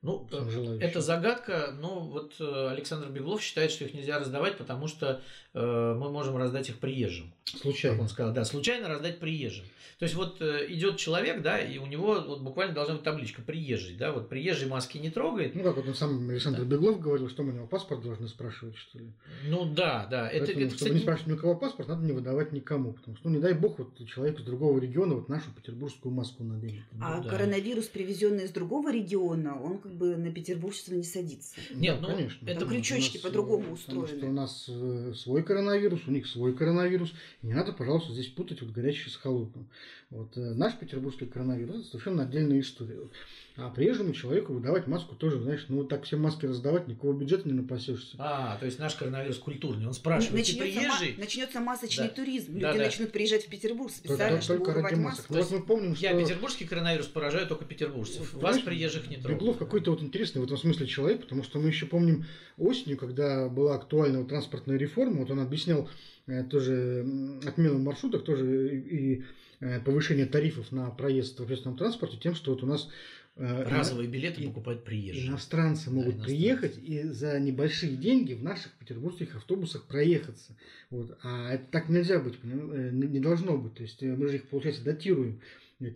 [0.00, 4.86] Ну, э, это загадка, но вот э, Александр Беглов считает, что их нельзя раздавать, потому
[4.86, 5.20] что
[5.54, 7.32] э, мы можем раздать их приезжим.
[7.44, 7.96] Случайно.
[7.96, 9.64] Как он сказал, да, случайно раздать приезжим.
[9.98, 13.42] То есть вот э, идет человек, да, и у него вот буквально должна быть табличка
[13.42, 15.56] приезжий, да, вот приезжий маски не трогает.
[15.56, 16.66] Ну как вот он сам Александр да.
[16.66, 19.12] Беглов говорил, что мы у него паспорт должны спрашивать, что ли.
[19.48, 20.28] Ну да, да.
[20.28, 20.92] Это, Поэтому, это, чтобы кстати...
[20.92, 22.92] не спрашивать ни у кого паспорт, надо не выдавать никому.
[22.92, 26.44] Потому что, ну не дай бог, вот человек из другого региона вот нашу петербургскую маску
[26.44, 26.84] наденет.
[27.00, 27.30] А ну, да.
[27.30, 31.56] коронавирус, привезенный из другого региона, он как бы на петербуржцев не садится.
[31.72, 32.46] Нет, да, ну, конечно.
[32.48, 34.06] Это крючочки по-другому устроены.
[34.06, 37.12] Потому что у нас э, свой коронавирус, у них свой коронавирус.
[37.42, 39.68] И не надо, пожалуйста, здесь путать вот горячее с холодным.
[40.10, 42.98] Вот э, наш петербургский коронавирус это совершенно отдельная история.
[43.60, 47.54] А приезжему человеку выдавать маску тоже, знаешь, ну так все маски раздавать, никакого бюджета не
[47.54, 48.14] напасешься.
[48.16, 49.88] А, то есть наш коронавирус культурный.
[49.88, 51.12] Он спрашивает, начнется ты приезжий?
[51.14, 52.14] Ма- начнется масочный да.
[52.14, 52.52] туризм.
[52.52, 52.78] Люди да, да.
[52.78, 55.26] начнут приезжать в Петербург специально, только, чтобы только ради масок.
[55.28, 56.06] Ну, вот мы помним, что...
[56.06, 58.32] Я петербургский коронавирус поражаю только петербуржцев.
[58.32, 59.34] Вот, Вас приезжих не трогаю.
[59.34, 62.26] Беглов какой-то вот интересный в этом смысле человек, потому что мы еще помним
[62.58, 65.88] осенью, когда была актуальна вот транспортная реформа, вот он объяснял
[66.28, 67.04] э, тоже
[67.44, 69.24] отмену маршруток, тоже и
[69.60, 72.88] Э, повышение тарифов на проезд в общественном транспорте тем, что вот у нас
[73.38, 75.28] разовые билеты покупают приезжие.
[75.28, 76.26] Иностранцы могут да, иностранцы.
[76.26, 80.56] приехать и за небольшие деньги в наших петербургских автобусах проехаться.
[80.90, 81.16] Вот.
[81.22, 83.74] А это так нельзя быть, э, не должно быть.
[83.74, 85.40] То есть мы же их, получается, датируем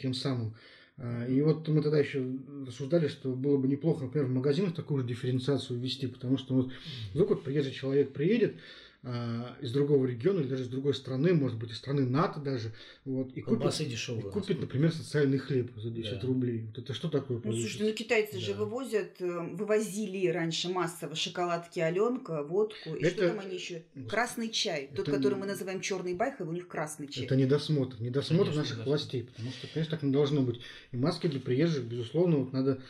[0.00, 0.55] тем самым.
[0.98, 2.24] А, и вот мы тогда еще
[2.66, 6.72] рассуждали, что было бы неплохо, например, в магазинах такую же дифференциацию ввести, потому что вот
[7.12, 8.57] вдруг вот приезжий человек приедет,
[9.04, 12.72] из другого региона или даже из другой страны, может быть, из страны НАТО даже,
[13.04, 16.26] вот, и купит, дешевые, и купит например, социальный хлеб за 10 да.
[16.28, 16.66] рублей.
[16.66, 18.38] Вот это что такое Ну, слушайте, ну китайцы да.
[18.38, 23.10] же вывозят, э, вывозили раньше массово шоколадки Аленка, водку, и это...
[23.10, 23.82] что там они еще?
[24.08, 24.84] Красный чай.
[24.84, 25.02] Это...
[25.02, 27.24] Тот, который мы называем черный байхов, у них красный чай.
[27.24, 28.00] Это недосмотр.
[28.00, 28.88] Недосмотр Конечно, наших недосмотр.
[28.88, 30.60] властей, потому что, конечно, так не должно быть.
[30.92, 32.80] И маски для приезжих, безусловно, вот надо,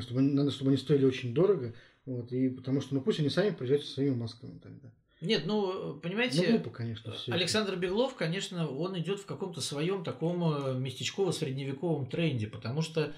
[0.00, 1.72] чтобы, надо, чтобы они стоили очень дорого,
[2.04, 4.92] вот, и потому что, ну пусть они сами приезжают со своими масками тогда.
[5.22, 10.02] Нет, ну, понимаете, ну, глупо, конечно, все Александр Беглов, конечно, он идет в каком-то своем
[10.02, 13.12] таком э, местечково-средневековом тренде, потому что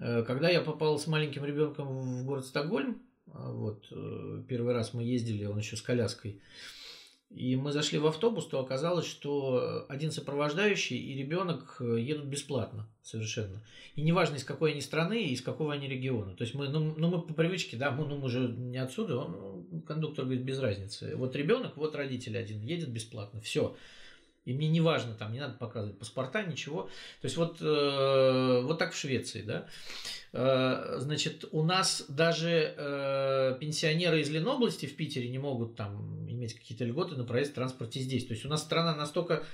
[0.00, 3.00] э, когда я попал с маленьким ребенком в город Стокгольм,
[3.32, 6.40] а, вот э, первый раз мы ездили, он еще с коляской,
[7.30, 12.88] и мы зашли в автобус, то оказалось, что один сопровождающий и ребенок э, едут бесплатно
[13.02, 13.62] совершенно.
[13.94, 16.34] И неважно, из какой они страны и из какого они региона.
[16.34, 19.18] То есть мы, ну, ну мы по привычке, да, мы, ну, мы же не отсюда,
[19.18, 21.16] он, кондуктор говорит, без разницы.
[21.16, 23.76] Вот ребенок, вот родитель один едет бесплатно, все.
[24.48, 26.84] И мне не важно, там не надо показывать паспорта, ничего.
[27.20, 29.66] То есть вот, э, вот так в Швеции, да.
[30.32, 36.54] Э, значит, у нас даже э, пенсионеры из Ленобласти в Питере не могут там иметь
[36.54, 38.26] какие-то льготы на проезд в транспорте здесь.
[38.26, 39.44] То есть у нас страна настолько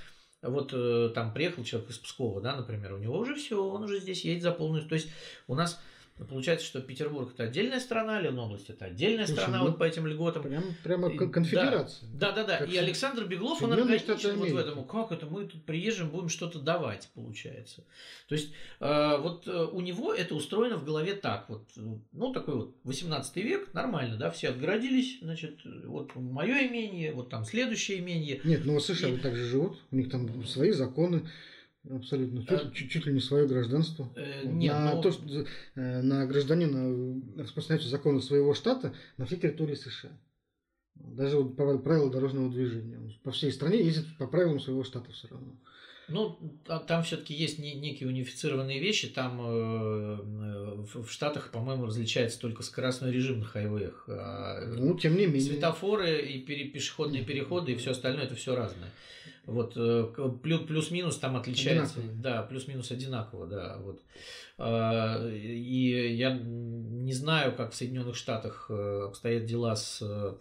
[0.41, 3.99] вот э, там приехал человек из Пскова, да, например, у него уже все, он уже
[3.99, 4.87] здесь едет за полную.
[4.87, 5.09] То есть
[5.47, 5.81] у нас
[6.29, 10.07] Получается, что Петербург это отдельная страна, Ленобласть это отдельная Слушай, страна ну, вот по этим
[10.07, 10.43] льготам.
[10.43, 12.07] Прям, прямо конфедерация.
[12.13, 12.59] Да, да, да.
[12.59, 12.65] да.
[12.65, 14.85] И Александр Беглов, он органичен вот в этом.
[14.85, 17.83] Как это мы тут приезжим, будем что-то давать, получается.
[18.29, 21.49] То есть э, вот э, у него это устроено в голове так.
[21.49, 21.67] Вот,
[22.13, 27.43] ну, такой вот 18 век, нормально, да, все отгородились, значит, вот мое имение, вот там
[27.43, 28.39] следующее имение.
[28.45, 29.17] Нет, ну, США и...
[29.17, 31.29] также живут, у них там свои законы.
[31.89, 32.41] Абсолютно.
[32.41, 34.11] Чуть, а, чуть, чуть ли не свое гражданство.
[34.15, 34.95] Э, нет, на, но...
[34.95, 35.45] Ну то, что,
[35.75, 40.11] э, на гражданина распространяются законы своего штата на всей территории США.
[40.95, 42.99] Даже вот по правилам дорожного движения.
[43.23, 45.59] По всей стране ездит по правилам своего штата все равно.
[46.07, 46.37] Ну,
[46.87, 49.07] там все-таки есть некие унифицированные вещи.
[49.07, 50.15] Там э,
[50.93, 54.05] в Штатах, по-моему, различается только скоростной режим на хайвеях.
[54.07, 55.41] А ну, тем не менее.
[55.41, 58.91] Светофоры и пешеходные переходы и все остальное это все разное.
[59.45, 61.99] Вот э, плюс-минус там отличается.
[61.99, 62.21] Одинаково.
[62.21, 63.77] Да, плюс-минус одинаково, да.
[63.79, 64.01] Вот.
[64.57, 70.33] А, и я не знаю, как в Соединенных Штатах э, обстоят дела с э,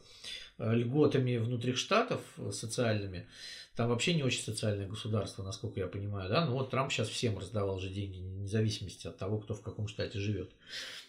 [0.58, 3.26] льготами внутри штатов социальными.
[3.76, 6.46] Там вообще не очень социальное государство, насколько я понимаю, да.
[6.46, 9.88] Ну вот Трамп сейчас всем раздавал же деньги, вне зависимости от того, кто в каком
[9.88, 10.50] штате живет.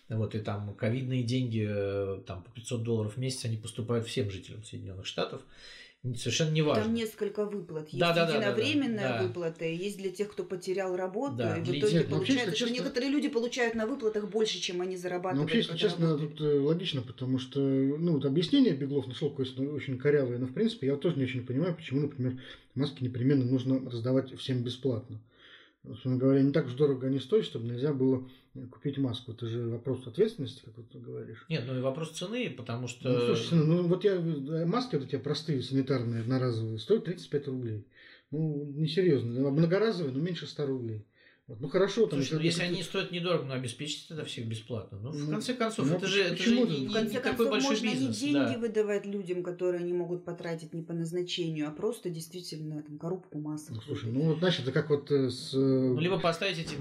[0.09, 1.67] Вот и там ковидные деньги,
[2.25, 5.41] там по 500 долларов в месяц, они поступают всем жителям Соединенных Штатов
[6.13, 6.83] совершенно не важно.
[6.83, 7.89] Там несколько выплат.
[7.89, 11.61] Есть да, да, единовременная да, да, выплата, есть для тех, кто потерял работу, да, и
[11.61, 12.73] в итоге нет, получается, вообще, что честно...
[12.73, 15.37] некоторые люди получают на выплатах больше, чем они зарабатывают.
[15.37, 16.37] Ну, вообще, если честно, работают.
[16.37, 20.53] тут э, логично, потому что, ну, вот объяснение Беглов нашел конечно, очень корявое, но, в
[20.53, 22.39] принципе, я тоже не очень понимаю, почему, например,
[22.75, 25.19] маски непременно нужно раздавать всем бесплатно.
[25.85, 28.27] Собственно говоря, не так уж дорого они стоят, чтобы нельзя было
[28.71, 29.33] купить маску.
[29.33, 31.45] Это же вопрос ответственности, как ты говоришь.
[31.49, 33.09] Нет, ну и вопрос цены, потому что...
[33.09, 34.19] Ну, слушай, ну вот я,
[34.65, 37.85] маски вот эти простые, санитарные, одноразовые, стоят 35 рублей.
[38.31, 39.49] Ну, несерьезно.
[39.51, 41.05] Многоразовые, но меньше 100 рублей.
[41.47, 41.61] Вот.
[41.61, 42.19] Ну хорошо, там.
[42.19, 44.97] Слушай, ну, если они стоят недорого, но обеспечить это всех бесплатно.
[44.97, 47.21] Ну, в ну, конце концов, ну, это же, это же не, в конце не концов,
[47.21, 48.21] такой большой можно бизнес.
[48.21, 48.57] не деньги да.
[48.57, 53.75] выдавать людям, которые они могут потратить не по назначению, а просто действительно там коробку масок.
[53.75, 55.53] Ну, слушай, ну вот знаешь, это как вот э, с.
[55.53, 56.75] Э, ну, либо поставить эти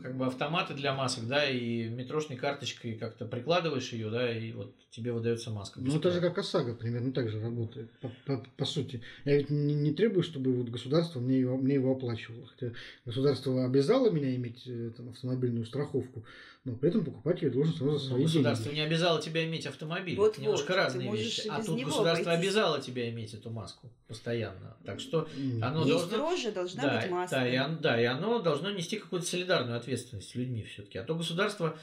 [0.00, 4.76] как бы автоматы для масок, да, и метрошной карточкой как-то прикладываешь ее, да, и вот
[4.90, 5.80] тебе выдается маска.
[5.80, 5.92] Бесплатно.
[5.92, 9.02] Ну, это же как ОСАГО примерно так же работает, по, по, по сути.
[9.24, 12.46] Я ведь не, не требую, чтобы вот государство мне его, мне его оплачивало.
[12.46, 12.72] Хотя
[13.04, 16.24] государство обязало меня иметь э, там, автомобильную страховку,
[16.64, 18.78] но при этом покупать я должен сразу за свои ну, государство деньги.
[18.78, 20.16] не обязало тебя иметь автомобиль.
[20.16, 21.48] Вот, это немножко вот, разные вещи.
[21.48, 22.48] А тут государство обойтись.
[22.48, 24.76] обязало тебя иметь эту маску постоянно.
[24.84, 25.28] Так что
[25.62, 26.06] оно Есть должно...
[26.06, 27.36] строже должна да, быть маска.
[27.36, 30.98] Да и, оно, да, и оно должно нести какую-то солидарную ответственность с людьми все-таки.
[30.98, 31.76] А то государство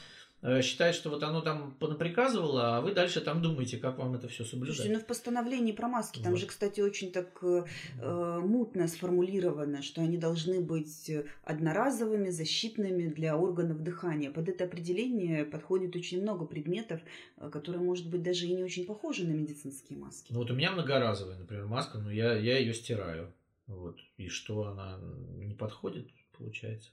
[0.62, 4.45] считает, что вот оно там понаприказывало, а вы дальше там думаете, как вам это все
[4.45, 4.75] соблюдать.
[4.75, 6.39] Слушайте, ну в постановлении про маски, там вот.
[6.39, 7.63] же, кстати, очень так э,
[8.02, 11.12] э, мутно сформулировано, что они должны быть
[11.43, 14.32] одноразовыми, защитными для органов дыхания.
[14.32, 17.02] Под это определение подходит очень много предметов,
[17.38, 20.32] э, которые, может быть, даже и не очень похожи на медицинские маски.
[20.32, 23.34] Ну вот у меня многоразовая, например, маска, но я, я ее стираю.
[23.67, 23.99] Вот.
[24.17, 24.99] И что она
[25.38, 26.89] не подходит, получается.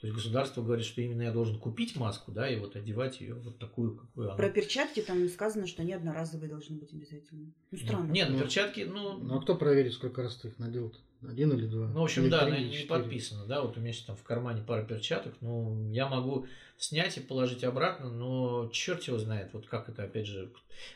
[0.00, 3.34] То есть государство говорит, что именно я должен купить маску, да, и вот одевать ее
[3.34, 4.36] вот такую, какую она.
[4.36, 7.52] Про перчатки там сказано, что они одноразовые должны быть обязательно.
[7.70, 8.10] Ну, странно.
[8.10, 9.18] Нет, ну, перчатки, ну...
[9.18, 10.94] Ну, а кто проверит, сколько раз ты их надел?
[11.22, 11.88] Один или два?
[11.88, 12.88] Ну, в общем, или да, 3, не 4.
[12.88, 16.46] подписано, да, вот у меня сейчас там в кармане пара перчаток, ну, я могу
[16.78, 20.50] снять и положить обратно, но черт его знает, вот как это, опять же...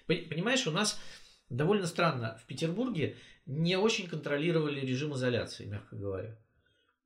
[0.07, 0.99] Понимаешь, у нас
[1.51, 6.39] довольно странно, в Петербурге не очень контролировали режим изоляции, мягко говоря.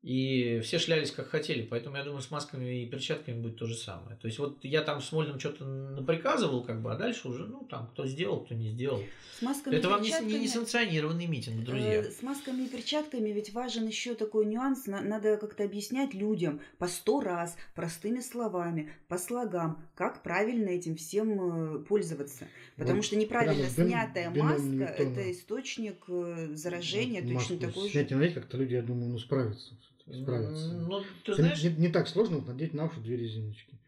[0.03, 3.75] И все шлялись как хотели, поэтому я думаю, с масками и перчатками будет то же
[3.75, 4.17] самое.
[4.17, 7.67] То есть вот я там с Мольным что-то наприказывал, как бы, а дальше уже, ну,
[7.69, 9.03] там, кто сделал, кто не сделал.
[9.37, 11.95] С масками Это вам не, не несанкционированный митинг, друзья.
[11.95, 14.87] Э, с масками и перчатками ведь важен еще такой нюанс.
[14.87, 21.79] Надо как-то объяснять людям по сто раз, простыми словами, по слогам, как правильно этим всем
[21.79, 22.47] э, пользоваться.
[22.77, 28.05] Потому вот что неправильно снятая бен, маска это источник э, заражения, точно такой же.
[28.07, 29.75] Снять, как-то люди, я думаю, ну, справятся
[30.13, 30.73] справиться.
[30.73, 31.63] Ну, ты знаешь...
[31.63, 33.79] не, не так сложно вот надеть на уши две резиночки.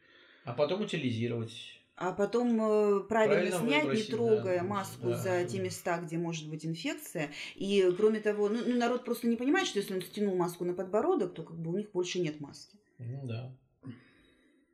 [0.44, 1.52] А потом утилизировать.
[1.96, 5.44] А потом э, правильно, правильно снять, выбросить, не трогая да, маску да, за да.
[5.44, 7.30] те места, где может быть инфекция.
[7.56, 10.72] И кроме того, ну, ну, народ просто не понимает, что если он стянул маску на
[10.72, 12.78] подбородок, то как бы у них больше нет маски.
[12.98, 13.54] Ну да.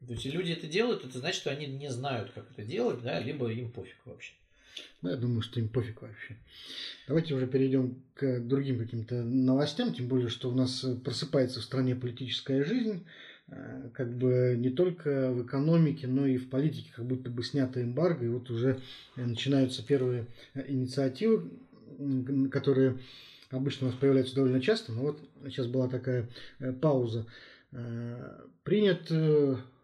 [0.06, 3.18] То есть люди это делают, это значит, что они не знают, как это делать, да,
[3.18, 4.35] либо им пофиг вообще.
[5.02, 6.36] Ну, я думаю, что им пофиг вообще.
[7.06, 11.94] Давайте уже перейдем к другим каким-то новостям, тем более, что у нас просыпается в стране
[11.94, 13.04] политическая жизнь,
[13.48, 17.81] э, как бы не только в экономике, но и в политике, как будто бы снято
[17.81, 18.81] эмбарго, и вот уже
[19.16, 21.50] начинаются первые инициативы,
[22.50, 22.98] которые
[23.50, 27.27] обычно у нас появляются довольно часто, но вот сейчас была такая э, пауза.
[27.72, 29.08] Э, принят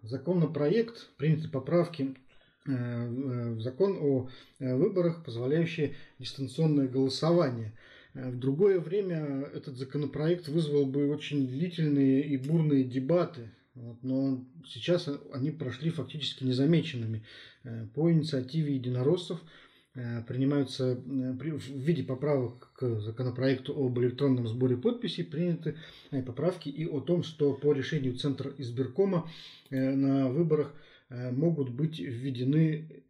[0.02, 2.16] законопроект, приняты поправки
[2.64, 4.28] закон о
[4.60, 7.72] выборах, позволяющие дистанционное голосование.
[8.14, 13.50] В другое время этот законопроект вызвал бы очень длительные и бурные дебаты,
[14.02, 17.24] но сейчас они прошли фактически незамеченными.
[17.94, 19.40] По инициативе единороссов
[19.94, 25.76] Э, принимаются э, в виде поправок к законопроекту об электронном сборе подписей приняты
[26.10, 29.30] э, поправки и о том, что по решению Центра избиркома
[29.68, 30.72] на выборах
[31.32, 33.02] могут быть введены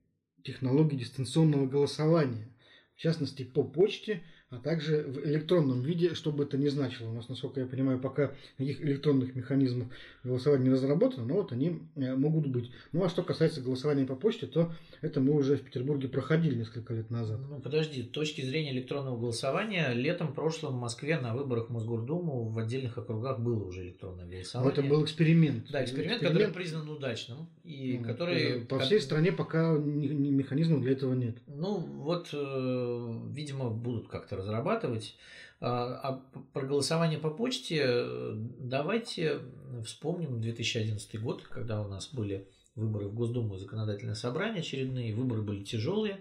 [0.42, 2.48] технологии дистанционного голосования.
[2.96, 4.22] В частности, по почте
[4.52, 7.08] а также в электронном виде, что бы это ни значило.
[7.08, 9.88] У нас, насколько я понимаю, пока никаких электронных механизмов
[10.24, 12.70] голосования не разработано, но вот они э, могут быть.
[12.92, 16.92] Ну а что касается голосования по почте, то это мы уже в Петербурге проходили несколько
[16.92, 17.40] лет назад.
[17.48, 22.50] Ну подожди, с точки зрения электронного голосования, летом прошлом в Москве на выборах в Мосгордуму
[22.50, 24.72] в отдельных округах было уже электронное голосование.
[24.72, 25.70] Это был эксперимент.
[25.70, 27.48] Да, эксперимент, эксперимент который признан удачным.
[27.64, 28.60] И ну, который...
[28.66, 31.38] По всей стране пока механизмов для этого нет.
[31.46, 35.16] Ну вот, э, видимо, будут как-то разрабатывать.
[35.60, 36.22] А, а
[36.52, 39.40] про голосование по почте э, давайте
[39.84, 45.42] вспомним 2011 год, когда у нас были выборы в Госдуму и законодательное собрание очередные, выборы
[45.42, 46.20] были тяжелые,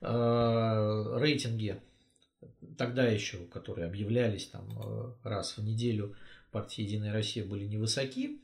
[0.00, 1.80] а, рейтинги
[2.76, 6.14] тогда еще, которые объявлялись там э, раз в неделю
[6.52, 8.40] партии «Единая Россия» были невысоки,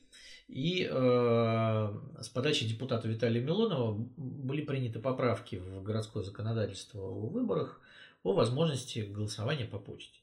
[0.48, 7.80] и э, с подачи депутата Виталия Милонова были приняты поправки в городское законодательство о выборах,
[8.25, 10.18] о возможности голосования по почте.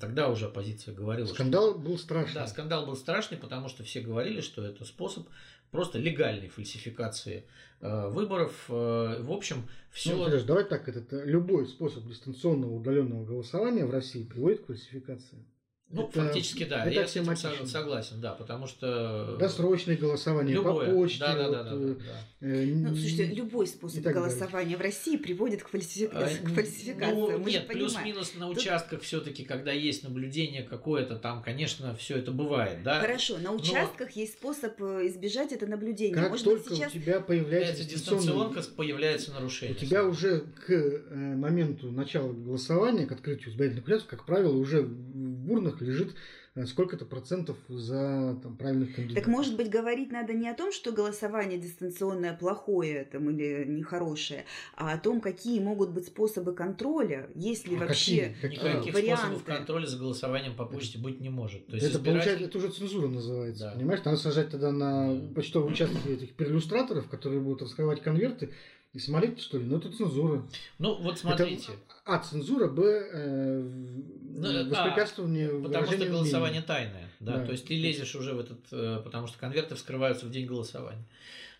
[0.00, 1.78] Тогда уже оппозиция говорила, скандал что...
[1.78, 2.34] был страшный.
[2.34, 5.28] Да, скандал был страшный, потому что все говорили, что это способ
[5.70, 7.46] просто легальной фальсификации
[7.80, 8.64] э, выборов.
[8.68, 10.16] Э, в общем, все.
[10.16, 15.46] Ну, Сереж, давай так, этот любой способ дистанционного удаленного голосования в России приводит к фальсификации.
[15.88, 19.36] Ну, это, фактически, да, это я с этим согласен, да, потому что...
[19.38, 20.86] Досрочное голосование Любое.
[20.86, 21.20] по почте.
[21.20, 22.46] Да, да, да, да, да, да.
[22.46, 24.78] Э, ну, слушайте, любой способ голосования далее.
[24.78, 26.10] в России приводит к, фальсифи...
[26.12, 27.14] а, к фальсификации.
[27.14, 28.58] Ну, Мы нет, плюс-минус на Тут...
[28.58, 33.00] участках все-таки, когда есть наблюдение какое-то, там, конечно, все это бывает, да.
[33.00, 34.20] Хорошо, на участках Но...
[34.20, 36.14] есть способ э, избежать это наблюдение.
[36.14, 36.92] Как Может только сейчас...
[36.92, 39.76] у тебя появляется дистанционка, появляется нарушение.
[39.76, 44.82] У тебя уже к э, моменту начала голосования, к открытию избирательных участков, как правило, уже
[44.82, 46.14] в урнах лежит
[46.54, 49.24] э, сколько-то процентов за там, правильных кандидатов.
[49.24, 54.44] Так может быть говорить надо не о том, что голосование дистанционное плохое там, или нехорошее,
[54.74, 58.58] а о том, какие могут быть способы контроля, есть ли а вообще какие?
[58.58, 59.16] Никаких варианты.
[59.16, 61.66] способов контроля за голосованием по почте быть не может.
[61.66, 62.20] То есть это, избиратель...
[62.20, 63.72] получается, это уже цензура называется, да.
[63.72, 64.04] понимаешь?
[64.04, 65.34] Надо сажать тогда на да.
[65.34, 68.50] почтовые участки этих перлюстраторов, которые будут раскрывать конверты,
[68.96, 69.64] и смотреть, что ли?
[69.64, 70.42] Ну, это цензура.
[70.78, 71.72] Ну, вот смотрите.
[71.72, 72.82] Это, а, цензура, Б,
[73.12, 76.66] э, ну, воспрепятствование а, Потому что голосование мнения.
[76.66, 77.10] тайное.
[77.20, 77.36] Да?
[77.36, 77.44] да?
[77.44, 78.60] То есть ты лезешь уже в этот...
[78.72, 81.04] Э, потому что конверты вскрываются в день голосования.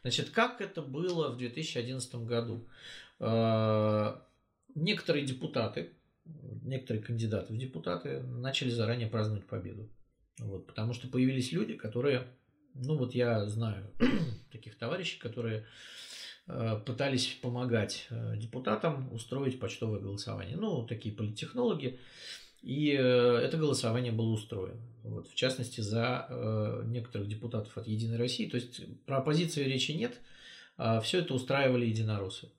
[0.01, 2.67] Значит, как это было в 2011 году?
[3.21, 4.17] Э,
[4.75, 5.91] некоторые депутаты,
[6.63, 9.91] некоторые кандидаты в депутаты начали заранее праздновать победу.
[10.39, 12.29] Вот, потому что появились люди, которые...
[12.73, 13.91] Ну, вот я знаю
[14.53, 15.67] таких товарищей, которые
[16.47, 20.57] пытались помогать э, депутатам устроить почтовое голосование.
[20.57, 21.99] Ну, такие политтехнологи.
[22.63, 24.81] И э, это голосование было устроено.
[25.03, 28.49] Вот, в частности, за некоторых депутатов от «Единой России».
[28.49, 30.21] То есть про оппозицию речи нет.
[30.77, 32.51] А все это устраивали единороссы.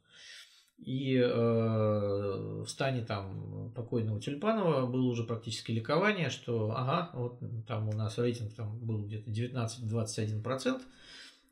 [0.78, 7.90] И э, в стане там покойного Тюльпанова было уже практически ликование, что ага, вот там
[7.90, 10.84] у нас рейтинг там был где-то 19-21%, Э,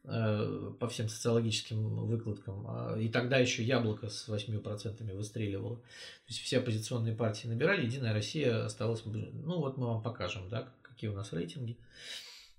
[0.05, 2.65] по всем социологическим выкладкам.
[2.67, 5.77] А, и тогда еще яблоко с 8% выстреливало.
[5.77, 9.03] То есть все оппозиционные партии набирали, Единая Россия осталась...
[9.05, 11.77] Ну вот мы вам покажем, да, какие у нас рейтинги.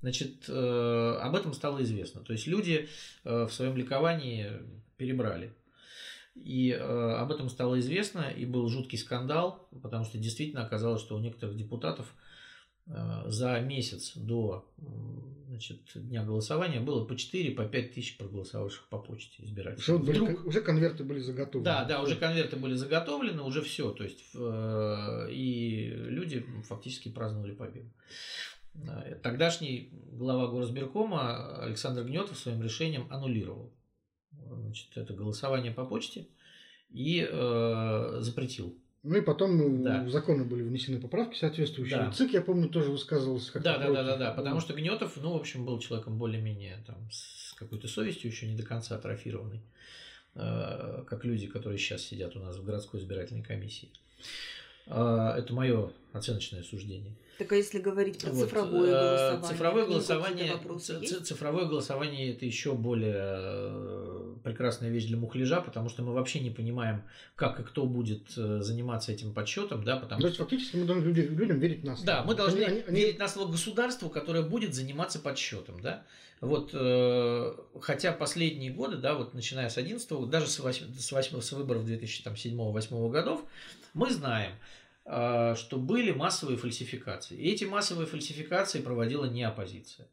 [0.02, 2.20] Значит, э, об этом стало известно.
[2.20, 2.88] То есть люди
[3.24, 4.50] э, в своем ликовании
[4.96, 5.52] перебрали.
[6.34, 11.18] И об этом стало известно, и был жуткий скандал, потому что действительно оказалось, что у
[11.18, 12.12] некоторых депутатов
[12.86, 14.64] за месяц до
[15.48, 19.82] значит, дня голосования было по 4, по 5 тысяч проголосовавших по почте избирателей.
[19.94, 20.46] Уже, Вдруг...
[20.46, 21.64] уже конверты были заготовлены.
[21.64, 23.90] Да, да, уже конверты были заготовлены, уже все.
[23.90, 27.90] То есть, э, и люди фактически праздновали победу.
[28.74, 33.72] Э, тогдашний глава горосберкома Александр Гнетов своим решением аннулировал
[34.30, 36.28] значит, это голосование по почте
[36.90, 38.78] и э, запретил.
[39.06, 40.02] Ну и потом да.
[40.02, 41.98] в законы были внесены поправки соответствующие.
[41.98, 42.10] Да.
[42.10, 45.32] ЦИК, я помню, тоже высказывался как Да, да, да, да, да, потому что Гнетов, ну,
[45.32, 49.62] в общем, был человеком более-менее там с какой-то совестью, еще не до конца атрофированный,
[50.34, 53.90] э, как люди, которые сейчас сидят у нас в городской избирательной комиссии.
[54.88, 57.14] Э, это мое оценочное суждение.
[57.38, 59.48] Так а если говорить про вот, цифровое голосование?
[59.48, 66.12] Цифровое голосование, цифровое голосование это еще более э, прекрасная вещь для мухляжа, потому что мы
[66.12, 67.02] вообще не понимаем,
[67.34, 71.04] как и кто будет э, заниматься этим подсчетом, да, потому То есть фактически мы должны
[71.04, 72.06] людям, людям верить на слово.
[72.06, 73.00] Да, мы должны они, они...
[73.00, 76.04] верить на слово государству, которое будет заниматься подсчетом, да.
[76.40, 81.40] Вот, э, хотя последние годы, да, вот начиная с 11 даже с, 8, с, 8,
[81.40, 83.42] с выборов 2007-2008 годов,
[83.94, 84.52] мы знаем,
[85.08, 87.36] а, что были массовые фальсификации.
[87.36, 90.08] И эти массовые фальсификации проводила не оппозиция.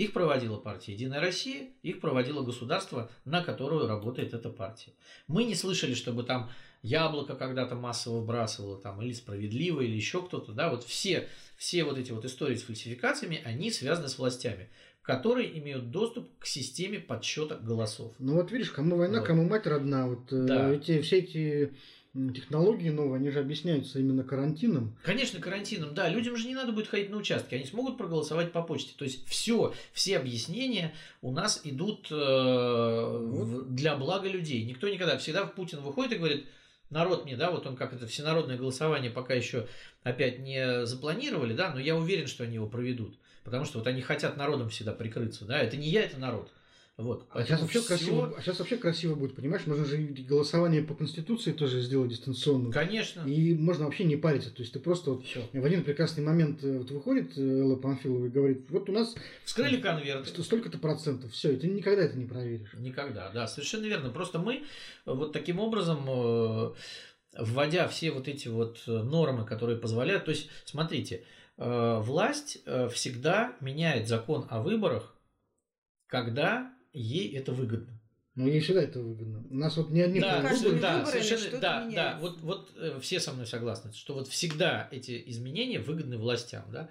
[0.00, 4.92] Их проводила партия «Единая Россия», их проводило государство, на которую работает эта партия.
[5.26, 10.52] Мы не слышали, чтобы там яблоко когда-то массово вбрасывало, там, или справедливо, или еще кто-то.
[10.52, 10.70] Да?
[10.70, 11.28] Вот все,
[11.58, 14.70] все вот эти вот истории с фальсификациями, они связаны с властями,
[15.02, 18.14] которые имеют доступ к системе подсчета голосов.
[18.18, 19.26] Ну вот видишь, кому война, вот.
[19.26, 20.08] кому мать родна.
[20.08, 20.72] Вот э, да.
[20.72, 21.74] эти, все эти
[22.12, 24.96] технологии новые, они же объясняются именно карантином.
[25.02, 26.08] Конечно, карантином, да.
[26.08, 28.92] Людям же не надо будет ходить на участки, они смогут проголосовать по почте.
[28.96, 30.92] То есть все, все объяснения
[31.22, 34.64] у нас идут э, в, для блага людей.
[34.64, 36.46] Никто никогда, всегда Путин выходит и говорит,
[36.90, 39.68] народ мне, да, вот он как это всенародное голосование пока еще
[40.02, 43.16] опять не запланировали, да, но я уверен, что они его проведут.
[43.44, 46.50] Потому что вот они хотят народом всегда прикрыться, да, это не я, это народ.
[47.00, 47.26] Вот.
[47.30, 47.88] А сейчас, вообще все...
[47.88, 49.66] красиво, а сейчас вообще красиво будет, понимаешь?
[49.66, 49.96] Можно же
[50.28, 52.70] голосование по Конституции тоже сделать дистанционно.
[52.70, 53.22] Конечно.
[53.22, 54.50] И можно вообще не париться.
[54.50, 55.48] То есть ты просто вот все.
[55.52, 59.14] в один прекрасный момент э, вот выходит э, Элла Панфилова и говорит, вот у нас...
[59.44, 60.28] Вскрыли конверт.
[60.28, 61.32] Столько-то процентов.
[61.32, 62.74] Все, и ты никогда это не проверишь.
[62.74, 64.10] Никогда, да, совершенно верно.
[64.10, 64.64] Просто мы
[65.06, 66.72] вот таким образом э,
[67.38, 70.26] вводя все вот эти вот нормы, которые позволяют...
[70.26, 71.24] То есть, смотрите,
[71.56, 75.14] власть всегда меняет закон о выборах,
[76.06, 78.00] когда ей это выгодно.
[78.36, 79.44] Ну, ей всегда это выгодно.
[79.50, 81.96] У нас вот не одни да, выборы, да, совершенно, да, меняется.
[81.96, 86.64] да, вот, вот э, все со мной согласны, что вот всегда эти изменения выгодны властям,
[86.70, 86.88] да.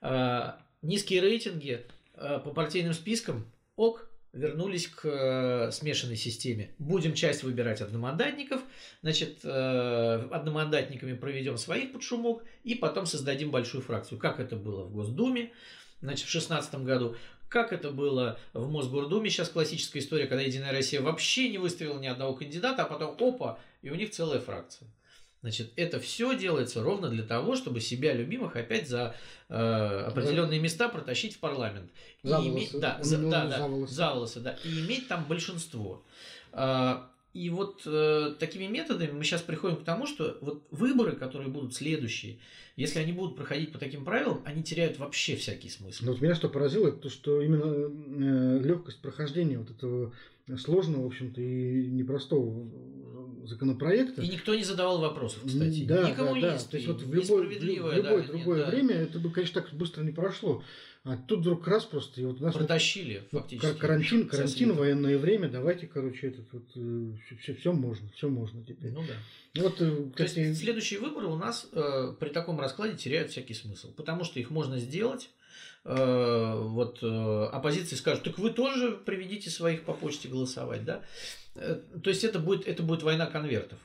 [0.00, 6.74] А, низкие рейтинги а, по партийным спискам, ок, вернулись к э, смешанной системе.
[6.78, 8.60] Будем часть выбирать одномандатников,
[9.00, 14.18] значит, э, одномандатниками проведем своих под шумок и потом создадим большую фракцию.
[14.18, 15.52] Как это было в Госдуме,
[16.00, 17.16] значит, в 2016 году.
[17.48, 22.06] Как это было в Мосгордуме, сейчас классическая история, когда Единая Россия вообще не выставила ни
[22.06, 24.88] одного кандидата, а потом опа, и у них целая фракция.
[25.44, 29.14] Значит, это все делается ровно для того, чтобы себя любимых опять за
[29.50, 31.90] э, определенные места протащить в парламент.
[32.22, 32.48] За и волосы.
[32.48, 33.94] Иметь, да, за, да, да, за, волосы.
[33.94, 34.56] за волосы, да.
[34.64, 36.02] И иметь там большинство.
[36.50, 41.50] А, и вот э, такими методами мы сейчас приходим к тому, что вот выборы, которые
[41.50, 42.38] будут следующие,
[42.76, 46.04] если они будут проходить по таким правилам, они теряют вообще всякий смысл.
[46.04, 50.12] Но вот меня что поразило, это то, что именно э, легкость прохождения вот этого
[50.56, 52.68] сложного, в общем-то, и непростого
[53.46, 54.22] законопроекта.
[54.22, 55.84] И никто не задавал вопросов, кстати.
[55.84, 56.58] Да, Никому да, да.
[56.58, 59.00] То есть вот в любое, в любое да, другое нет, время да.
[59.02, 60.62] это бы, конечно, так быстро не прошло.
[61.04, 63.78] А тут вдруг раз просто и вот нас протащили вот, фактически.
[63.78, 68.90] Карантин, карантин, военное время, давайте, короче, этот вот все, э, все можно, все можно теперь.
[68.90, 69.14] Ну да.
[69.54, 73.54] Ну вот, э, То есть следующие выборы у нас э, при таком раскладе теряют всякий
[73.54, 75.28] смысл, потому что их можно сделать.
[75.84, 81.02] Э, вот оппозиции скажут, так вы тоже приведите своих по почте голосовать, да?
[81.54, 83.78] Э, то есть это будет это будет война конвертов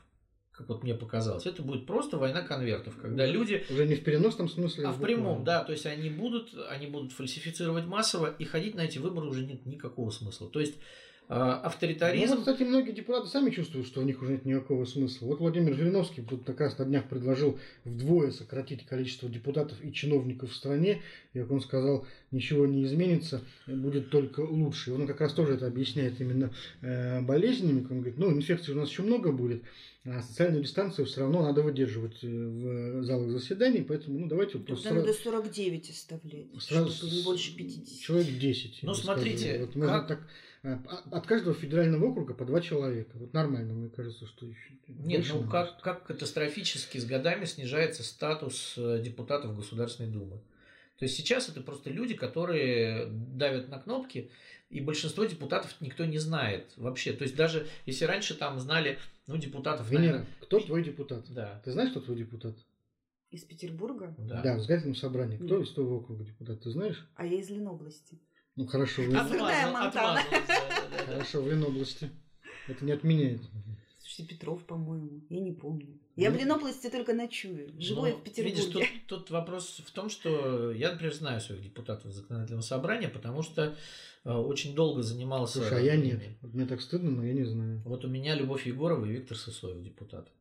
[0.59, 1.45] как вот мне показалось.
[1.45, 3.65] Это будет просто война конвертов, когда люди...
[3.70, 4.88] Уже не в переносном смысле.
[4.88, 5.63] А в прямом, да.
[5.63, 9.65] То есть они будут, они будут фальсифицировать массово, и ходить на эти выборы уже нет
[9.65, 10.49] никакого смысла.
[10.49, 10.82] То есть а,
[11.30, 12.32] авторитаризм...
[12.32, 15.28] Ну, вот, кстати, многие депутаты сами чувствуют, что у них уже нет никакого смысла.
[15.28, 20.52] Вот Владимир Жириновский тут как раз на днях предложил вдвое сократить количество депутатов и чиновников
[20.52, 21.04] в стране.
[21.34, 24.90] И, как он сказал, ничего не изменится, будет только лучше.
[24.90, 26.52] И он как раз тоже это объясняет именно
[26.82, 27.86] э, болезнями.
[27.88, 29.62] Он говорит, ну, инфекций у нас еще много будет,
[30.06, 34.54] а социальную дистанцию все равно надо выдерживать э, в залах заседаний, поэтому ну, давайте...
[34.54, 38.00] Тогда просто надо 49 оставлять, сразу, чтобы не больше 50.
[38.00, 38.80] Человек 10.
[38.82, 40.08] Ну, смотрите, вот как...
[40.08, 40.28] так
[40.64, 43.18] от каждого федерального округа по два человека.
[43.18, 44.74] Вот нормально, мне кажется, что еще.
[44.88, 50.41] Нет, ну как, как катастрофически с годами снижается статус э, депутатов Государственной Думы.
[50.97, 54.30] То есть сейчас это просто люди, которые давят на кнопки,
[54.70, 57.14] и большинство депутатов никто не знает вообще.
[57.14, 59.89] То есть даже если раньше там знали, ну, депутатов...
[59.89, 61.26] Венера, наверное, кто твой депутат?
[61.34, 61.62] Да.
[61.64, 62.55] Ты знаешь, кто твой депутат?
[63.32, 64.14] Из Петербурга?
[64.18, 64.41] Да.
[64.41, 65.38] Да, в избирательном собрании.
[65.38, 67.07] Кто из твоего округа депутат, ты знаешь?
[67.16, 68.20] А я из Ленобласти.
[68.60, 69.16] Ну хорошо, вы...
[69.16, 70.22] Открытая Монтана.
[71.05, 72.10] Хорошо, в Ленобласти.
[72.68, 73.39] Это не отменяет.
[74.28, 75.22] Петров, по-моему.
[75.30, 75.97] Я не помню.
[76.18, 77.72] Я ну, в Ленобласти только ночую.
[77.80, 78.57] Живу ну, в Петербурге.
[78.57, 83.43] Видишь, тут, тут вопрос в том, что я, например, знаю своих депутатов законодательного собрания, потому
[83.43, 83.78] что
[84.26, 85.60] э, очень долго занимался...
[85.60, 86.22] Слушай, а я нет.
[86.41, 87.82] Мне так стыдно, но я не знаю.
[87.86, 90.32] Вот у меня Любовь Егорова и Виктор Сысоев депутаты.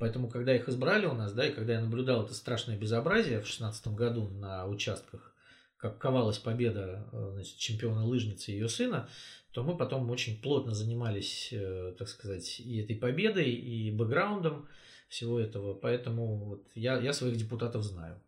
[0.00, 3.44] Поэтому, когда их избрали у нас, да, и когда я наблюдал это страшное безобразие в
[3.44, 5.33] 2016 году на участках,
[5.84, 9.06] как ковалась победа э, значит, чемпиона лыжницы и ее сына,
[9.52, 14.66] то мы потом очень плотно занимались, э, так сказать, и этой победой, и бэкграундом
[15.10, 15.74] всего этого.
[15.74, 18.18] Поэтому вот я, я своих депутатов знаю.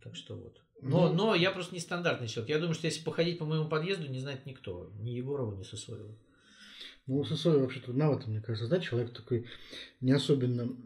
[0.00, 0.62] Так что вот.
[0.80, 2.50] Но, ну, но я просто нестандартный человек.
[2.50, 4.92] Я думаю, что если походить по моему подъезду, не знает никто.
[5.00, 6.14] Ни Егорова, ни Сосоева.
[7.08, 9.46] Ну, Сосоев вообще трудновато, мне кажется, да, человек такой
[10.02, 10.76] не особенно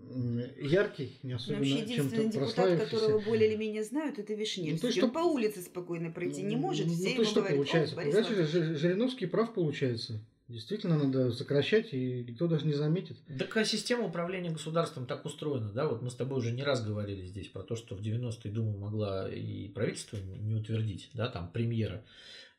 [0.57, 4.89] яркий, не особенно Вообще единственный депутат, которого более или менее знают, это Вишневский.
[4.89, 5.07] Ну, что...
[5.07, 7.97] Он по улице спокойно пройти не может, ну, все ну, ему что говорят, получается?
[7.97, 8.45] Понимаете,
[8.77, 10.25] Жириновский прав получается.
[10.47, 13.17] Действительно, надо сокращать, и никто даже не заметит.
[13.39, 15.89] Так а система управления государством так устроена, да?
[15.89, 18.77] Вот мы с тобой уже не раз говорили здесь про то, что в 90-е Дума
[18.77, 22.05] могла и правительство не утвердить, да, там премьера.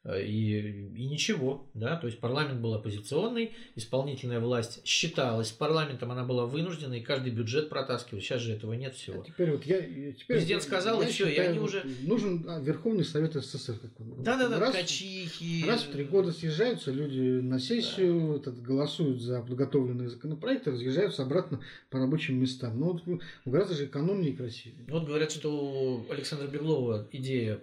[0.06, 6.26] Э, и, и ничего, да, то есть парламент был оппозиционный, исполнительная власть считалась парламентом, она
[6.26, 8.22] была вынуждена, и каждый бюджет протаскивал.
[8.22, 9.22] Сейчас же этого нет всего.
[9.22, 11.84] А теперь вот я, теперь Президент сказал, я и все, считаю, и они уже...
[12.01, 13.80] Нужен а, Верховный Совет СССР.
[13.97, 15.66] Да-да-да, раз, качихи.
[15.66, 18.51] Раз в три года съезжаются люди на сессию, да.
[18.51, 22.78] голосуют за подготовленные законопроекты, разъезжаются обратно по рабочим местам.
[22.78, 24.86] Ну, вот, гораздо же экономнее и красивее.
[24.89, 27.62] Вот говорят, что у Александра Беглова идея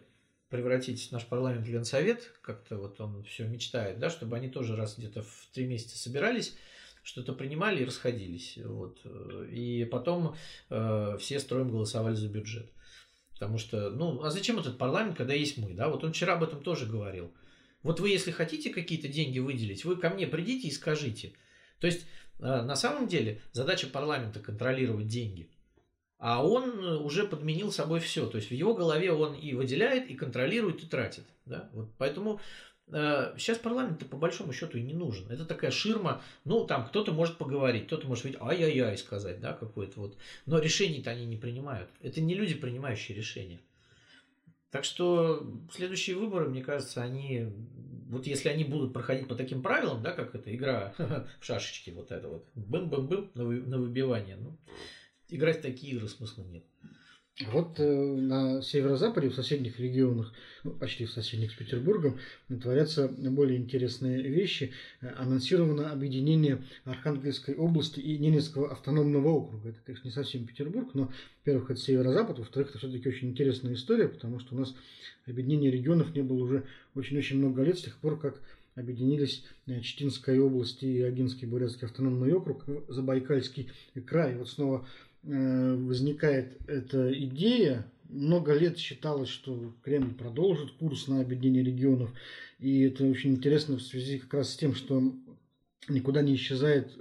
[0.51, 4.99] превратить наш парламент в Ленсовет, как-то вот он все мечтает, да, чтобы они тоже раз
[4.99, 6.57] где-то в три месяца собирались,
[7.03, 8.59] что-то принимали и расходились.
[8.63, 9.01] Вот.
[9.51, 10.37] И потом
[10.69, 12.71] э, все строим голосовали за бюджет.
[13.33, 15.89] Потому что, ну, а зачем этот парламент, когда есть мы, да?
[15.89, 17.33] Вот он вчера об этом тоже говорил.
[17.83, 21.33] Вот вы, если хотите какие-то деньги выделить, вы ко мне придите и скажите.
[21.79, 22.07] То есть,
[22.41, 25.49] э, на самом деле, задача парламента контролировать деньги–
[26.21, 28.27] а он э, уже подменил собой все.
[28.27, 31.25] То есть в его голове он и выделяет, и контролирует, и тратит.
[31.47, 31.71] Да?
[31.73, 32.41] Вот поэтому
[32.89, 35.31] э, сейчас парламент по большому счету и не нужен.
[35.31, 36.23] Это такая ширма.
[36.45, 40.19] Ну, там кто-то может поговорить, кто-то может ведь ай-яй-яй сказать, да, какое-то вот.
[40.45, 41.89] Но решений-то они не принимают.
[42.03, 43.61] Это не люди, принимающие решения.
[44.71, 47.47] Так что следующие выборы, мне кажется, они,
[48.09, 50.93] вот если они будут проходить по таким правилам, да, как эта игра
[51.41, 54.59] в шашечки, вот это вот, бым-бым-бым на выбивание, ну,
[55.31, 56.65] играть в такие игры смысла нет.
[57.47, 62.19] Вот э, на северо-западе, в соседних регионах, ну, почти в соседних с Петербургом,
[62.49, 64.73] творятся более интересные вещи.
[65.01, 69.71] Анонсировано объединение Архангельской области и Ненецкого автономного округа.
[69.71, 71.11] Это, конечно, не совсем Петербург, но,
[71.45, 74.75] во-первых, это северо-запад, во-вторых, это все-таки очень интересная история, потому что у нас
[75.27, 76.65] объединение регионов не было уже
[76.95, 78.39] очень-очень много лет, с тех пор, как
[78.75, 83.71] объединились э, Читинская область и Агинский Бурятский автономный округ, Забайкальский
[84.07, 84.37] край.
[84.37, 87.87] Вот снова Э, возникает эта идея.
[88.09, 92.11] Много лет считалось, что Кремль продолжит курс на объединение регионов.
[92.59, 95.15] И это очень интересно в связи как раз с тем, что
[95.89, 96.93] никуда не исчезает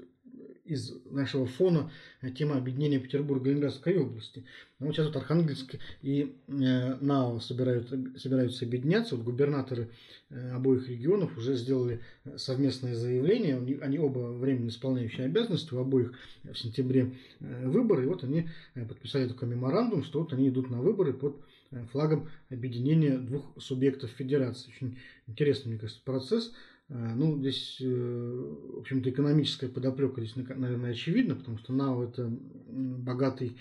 [0.69, 1.91] из нашего фона
[2.37, 4.43] тема объединения Петербурга и Ленинградской области.
[4.79, 9.15] Но вот сейчас вот Архангельск и э, НАО собирают, собираются объединяться.
[9.15, 9.89] Вот губернаторы
[10.29, 11.99] э, обоих регионов уже сделали
[12.37, 13.57] совместное заявление.
[13.57, 16.13] Они, они оба временно исполняющие обязанности, у обоих
[16.43, 18.03] в сентябре э, выборы.
[18.03, 21.41] И вот они э, подписали такой меморандум, что вот они идут на выборы под
[21.71, 24.69] э, флагом объединения двух субъектов федерации.
[24.69, 24.97] Очень
[25.27, 26.53] интересный, мне кажется, процесс.
[26.89, 32.27] Э, ну, здесь, э, в общем-то, экономическая подоплека здесь, наверное, очевидна, потому что НАУ– это
[32.67, 33.57] богатый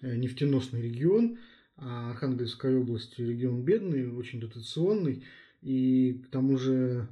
[0.00, 1.38] э, нефтеносный регион,
[1.76, 5.24] а Архангельская область– регион бедный, очень дотационный,
[5.60, 7.06] и к тому же,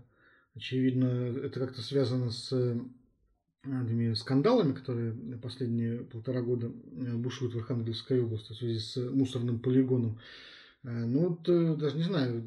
[0.54, 2.52] очевидно, это как-то связано с
[3.62, 5.12] этими скандалами, которые
[5.42, 10.18] последние полтора года бушуют в Архангельской области в связи с мусорным полигоном.
[10.90, 12.42] Ну, вот даже не знаю,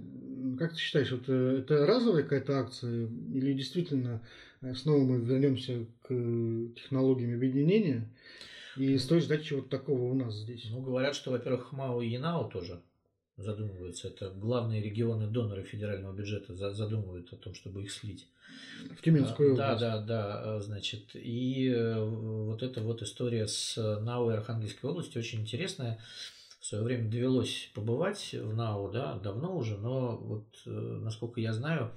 [0.57, 4.21] как ты считаешь, это, это разовая какая-то акция или действительно
[4.61, 6.07] э, снова мы вернемся к
[6.75, 8.09] технологиям объединения?
[8.77, 10.67] И стоит ждать чего-то такого у нас здесь?
[10.69, 12.81] Ну, говорят, что, во-первых, МАУ и ЯНАУ тоже
[13.37, 14.07] задумываются.
[14.07, 18.27] Это главные регионы доноры федерального бюджета задумывают о том, чтобы их слить.
[18.97, 19.79] В Тюменскую область.
[19.81, 21.09] Да, да, да, значит.
[21.15, 25.99] И э, вот эта вот история с НАУ и Архангельской области очень интересная
[26.71, 31.91] свое время довелось побывать в НАУ, да, давно уже, но вот, э, насколько я знаю,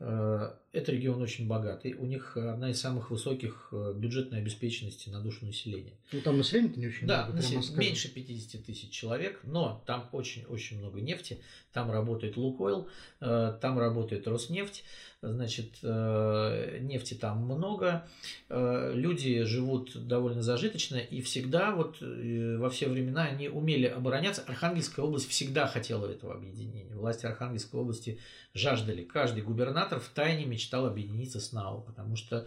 [0.00, 1.94] э, это регион очень богатый.
[1.94, 5.94] У них одна из самых высоких э, бюджетной обеспеченности на душу населения.
[6.12, 7.42] Ну, там население не очень да, много.
[7.42, 11.38] Да, меньше 50 тысяч человек, но там очень-очень много нефти.
[11.72, 12.88] Там работает Лукойл,
[13.20, 14.84] э, там работает Роснефть.
[15.22, 18.06] Значит, э, нефти там много,
[18.48, 24.40] люди живут довольно зажиточно, и всегда, вот во все времена, они умели обороняться.
[24.46, 26.94] Архангельская область всегда хотела этого объединения.
[26.94, 28.18] Власти Архангельской области
[28.54, 29.04] жаждали.
[29.04, 32.46] Каждый губернатор в тайне мечтал объединиться с НАУ, потому что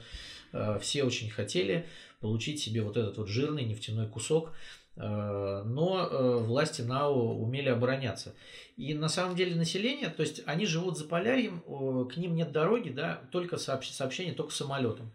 [0.52, 1.86] э, все очень хотели
[2.20, 4.52] получить себе вот этот вот жирный нефтяной кусок,
[4.96, 8.34] э, но э, власти НАУ умели обороняться.
[8.78, 11.62] И на самом деле население, то есть они живут за полярьем,
[12.10, 15.12] к ним нет дороги, да, только сообщение только самолетом.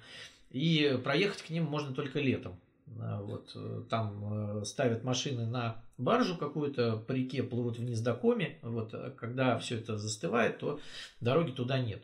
[0.51, 2.59] И проехать к ним можно только летом.
[3.01, 8.15] А, вот, э, там э, ставят машины на баржу какую-то по реке, плывут вниз до
[8.15, 8.59] Коми.
[8.63, 10.81] Вот, а когда все это застывает, то
[11.21, 12.03] дороги туда нет.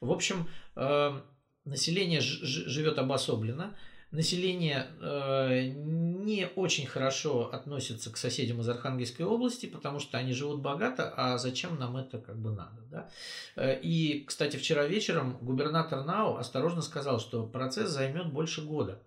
[0.00, 1.20] В общем, э,
[1.64, 3.76] население живет обособленно.
[4.10, 11.14] Население не очень хорошо относится к соседям из Архангельской области, потому что они живут богато,
[11.16, 12.82] а зачем нам это как бы надо.
[12.90, 13.72] Да?
[13.72, 19.00] И, кстати, вчера вечером губернатор НАУ осторожно сказал, что процесс займет больше года.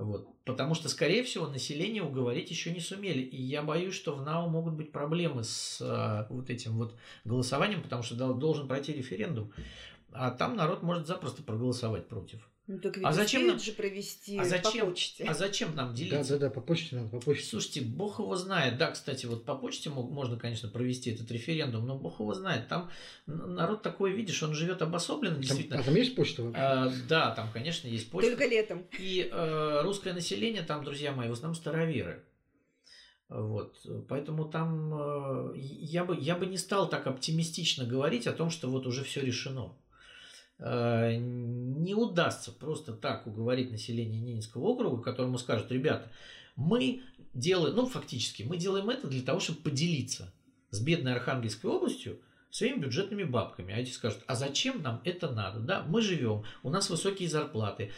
[0.00, 0.26] Вот.
[0.46, 3.20] Потому что, скорее всего, население уговорить еще не сумели.
[3.20, 6.96] И я боюсь, что в НАУ могут быть проблемы с а, вот этим вот
[7.26, 9.52] голосованием, потому что должен пройти референдум.
[10.12, 12.48] А там народ может запросто проголосовать против.
[12.70, 15.24] Ну, так ведь а зачем нам же провести а зачем, по почте?
[15.24, 16.34] А зачем нам делиться?
[16.34, 17.44] Да, да, да, по почте надо, по почте.
[17.44, 18.78] Слушайте, бог его знает.
[18.78, 22.68] Да, кстати, вот по почте можно, конечно, провести этот референдум, но бог его знает.
[22.68, 22.88] Там
[23.26, 25.78] народ такой, видишь, он живет обособленно, действительно.
[25.78, 26.60] Там, а там есть почта вообще?
[26.60, 28.30] А, да, там, конечно, есть почта.
[28.30, 28.86] Только летом.
[29.00, 32.22] И э, русское население там, друзья мои, в основном староверы.
[33.28, 38.48] Вот, поэтому там э, я бы я бы не стал так оптимистично говорить о том,
[38.50, 39.72] что вот уже все решено.
[40.62, 46.10] Э, не удастся просто так уговорить население Ненецкого округа, которому скажут, ребята,
[46.54, 47.02] мы
[47.32, 50.32] делаем, ну фактически, мы делаем это для того, чтобы поделиться
[50.70, 53.72] с бедной Архангельской областью своими бюджетными бабками.
[53.72, 55.60] А эти скажут, а зачем нам это надо?
[55.60, 57.90] Да, мы живем, у нас высокие зарплаты,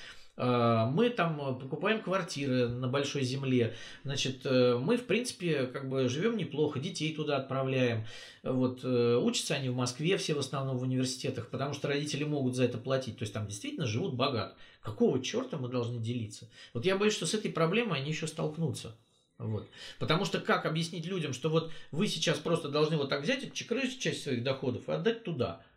[0.44, 6.08] мы там э, покупаем квартиры на большой земле, значит, э, мы, в принципе, как бы
[6.08, 8.04] живем неплохо, детей туда отправляем,
[8.42, 12.56] вот, э, учатся они в Москве все в основном в университетах, потому что родители могут
[12.56, 14.56] за это платить, то есть там действительно живут богато.
[14.80, 16.48] Какого черта мы должны делиться?
[16.72, 18.96] Вот я боюсь, что с этой проблемой они еще столкнутся.
[19.38, 19.68] Вот.
[19.98, 24.00] Потому что как объяснить людям, что вот вы сейчас просто должны вот так взять чекрыть
[24.00, 25.62] часть своих доходов и отдать туда–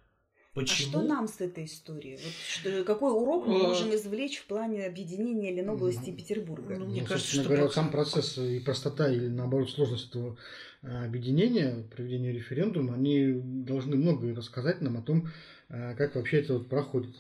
[0.56, 0.88] Почему?
[0.88, 2.16] А что нам с этой историей?
[2.16, 6.78] Вот что, какой урок мы а, можем извлечь в плане объединения Ленобласти и Петербурга?
[6.78, 10.38] Ну, мне ну, кажется, что говоря, сам процесс и простота или наоборот сложность этого
[10.82, 15.30] а, объединения, проведения референдума, они должны многое рассказать нам о том,
[15.68, 17.16] а, как вообще это вот проходит.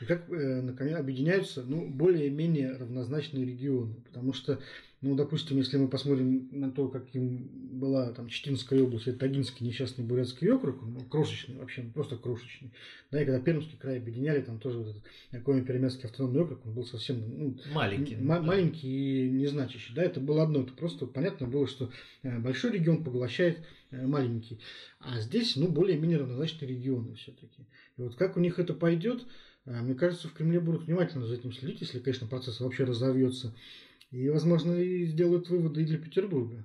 [0.00, 3.94] И как, э, наконец, объединяются ну, более-менее равнозначные регионы.
[4.06, 4.58] Потому что
[5.04, 10.02] ну, допустим, если мы посмотрим на то, каким была там Читинская область, это Тагинский несчастный
[10.02, 12.72] бурятский округ, ну, крошечный вообще, просто крошечный.
[13.10, 16.84] Да, и когда Пермский край объединяли, там тоже вот этот Коми-Перемяцкий автономный округ, он был
[16.86, 18.40] совсем ну, маленький, м- да.
[18.40, 19.94] маленький и незначащий.
[19.94, 21.90] Да, это было одно, это просто понятно было, что
[22.22, 24.58] э, большой регион поглощает э, маленький.
[25.00, 27.66] А здесь, ну, более-менее равнозначные регионы все-таки.
[27.98, 29.26] И вот как у них это пойдет,
[29.66, 33.54] э, мне кажется, в Кремле будут внимательно за этим следить, если, конечно, процесс вообще разовьется.
[34.14, 36.64] И, возможно, и сделают выводы и для Петербурга.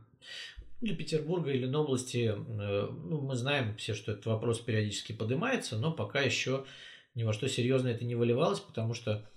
[0.81, 5.79] Для Петербурга или на области, э, ну, мы знаем все, что этот вопрос периодически поднимается,
[5.79, 6.65] но пока еще
[7.15, 9.27] ни во что серьезно это не выливалось, потому что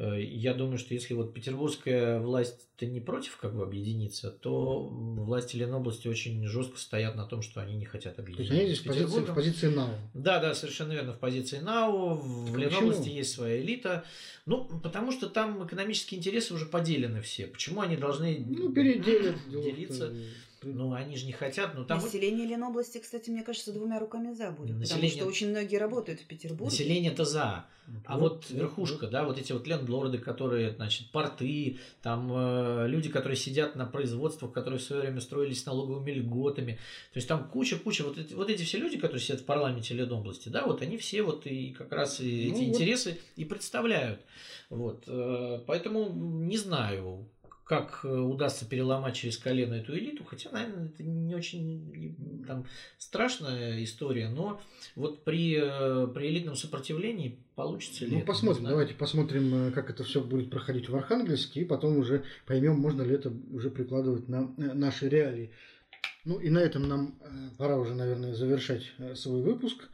[0.00, 6.08] я думаю, что если вот петербургская власть-то не против как бы объединиться, то власти Ленобласти
[6.08, 8.54] очень жестко стоят на том, что они не хотят объединиться.
[8.54, 9.94] То есть они здесь в позиции, в позиции НАУ.
[10.14, 12.14] Да, да, совершенно верно, в позиции НАУ.
[12.14, 14.04] В Ленобласти есть своя элита.
[14.46, 17.46] Ну, потому что там экономические интересы уже поделены все.
[17.46, 20.14] Почему они должны ну, переделят, делиться?
[20.62, 21.74] Ну, они же не хотят.
[21.74, 22.00] Ну, там...
[22.00, 24.76] Население Ленобласти, кстати, мне кажется, двумя руками за будет.
[24.76, 25.10] Население...
[25.10, 26.70] Потому что очень многие работают в Петербурге.
[26.70, 27.64] Население-то за.
[28.04, 33.08] А вот, вот верхушка, да, вот эти вот лендлорды, которые, значит, порты, там э, люди,
[33.08, 36.74] которые сидят на производствах, которые в свое время строились налоговыми льготами.
[37.12, 40.48] То есть там куча-куча, вот эти, вот эти все люди, которые сидят в парламенте Ленобласти,
[40.50, 42.74] да, вот они все вот и как раз и ну, эти вот.
[42.74, 44.20] интересы и представляют.
[44.68, 45.04] Вот.
[45.08, 47.28] Э, поэтому не знаю,
[47.70, 52.66] как э, удастся переломать через колено эту элиту, хотя, наверное, это не очень там,
[52.98, 54.60] страшная история, но
[54.96, 59.88] вот при, э, при элитном сопротивлении получится ли Ну, это, посмотрим, давайте посмотрим, э, как
[59.88, 64.26] это все будет проходить в Архангельске, и потом уже поймем, можно ли это уже прикладывать
[64.26, 65.52] на наши реалии.
[66.24, 67.20] Ну и на этом нам
[67.56, 69.88] пора уже, наверное, завершать свой выпуск.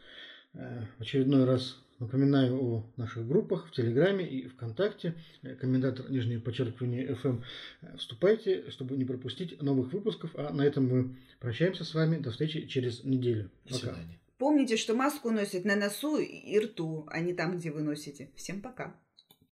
[0.55, 5.15] В очередной раз Напоминаю о наших группах в Телеграме и ВКонтакте.
[5.61, 7.43] Комментатор нижнее подчеркивание FM.
[7.97, 10.31] Вступайте, чтобы не пропустить новых выпусков.
[10.35, 12.19] А на этом мы прощаемся с вами.
[12.19, 13.51] До встречи через неделю.
[13.65, 14.19] До свидания.
[14.39, 18.29] Помните, что маску носят на носу и рту, а не там, где вы носите.
[18.37, 18.95] Всем пока.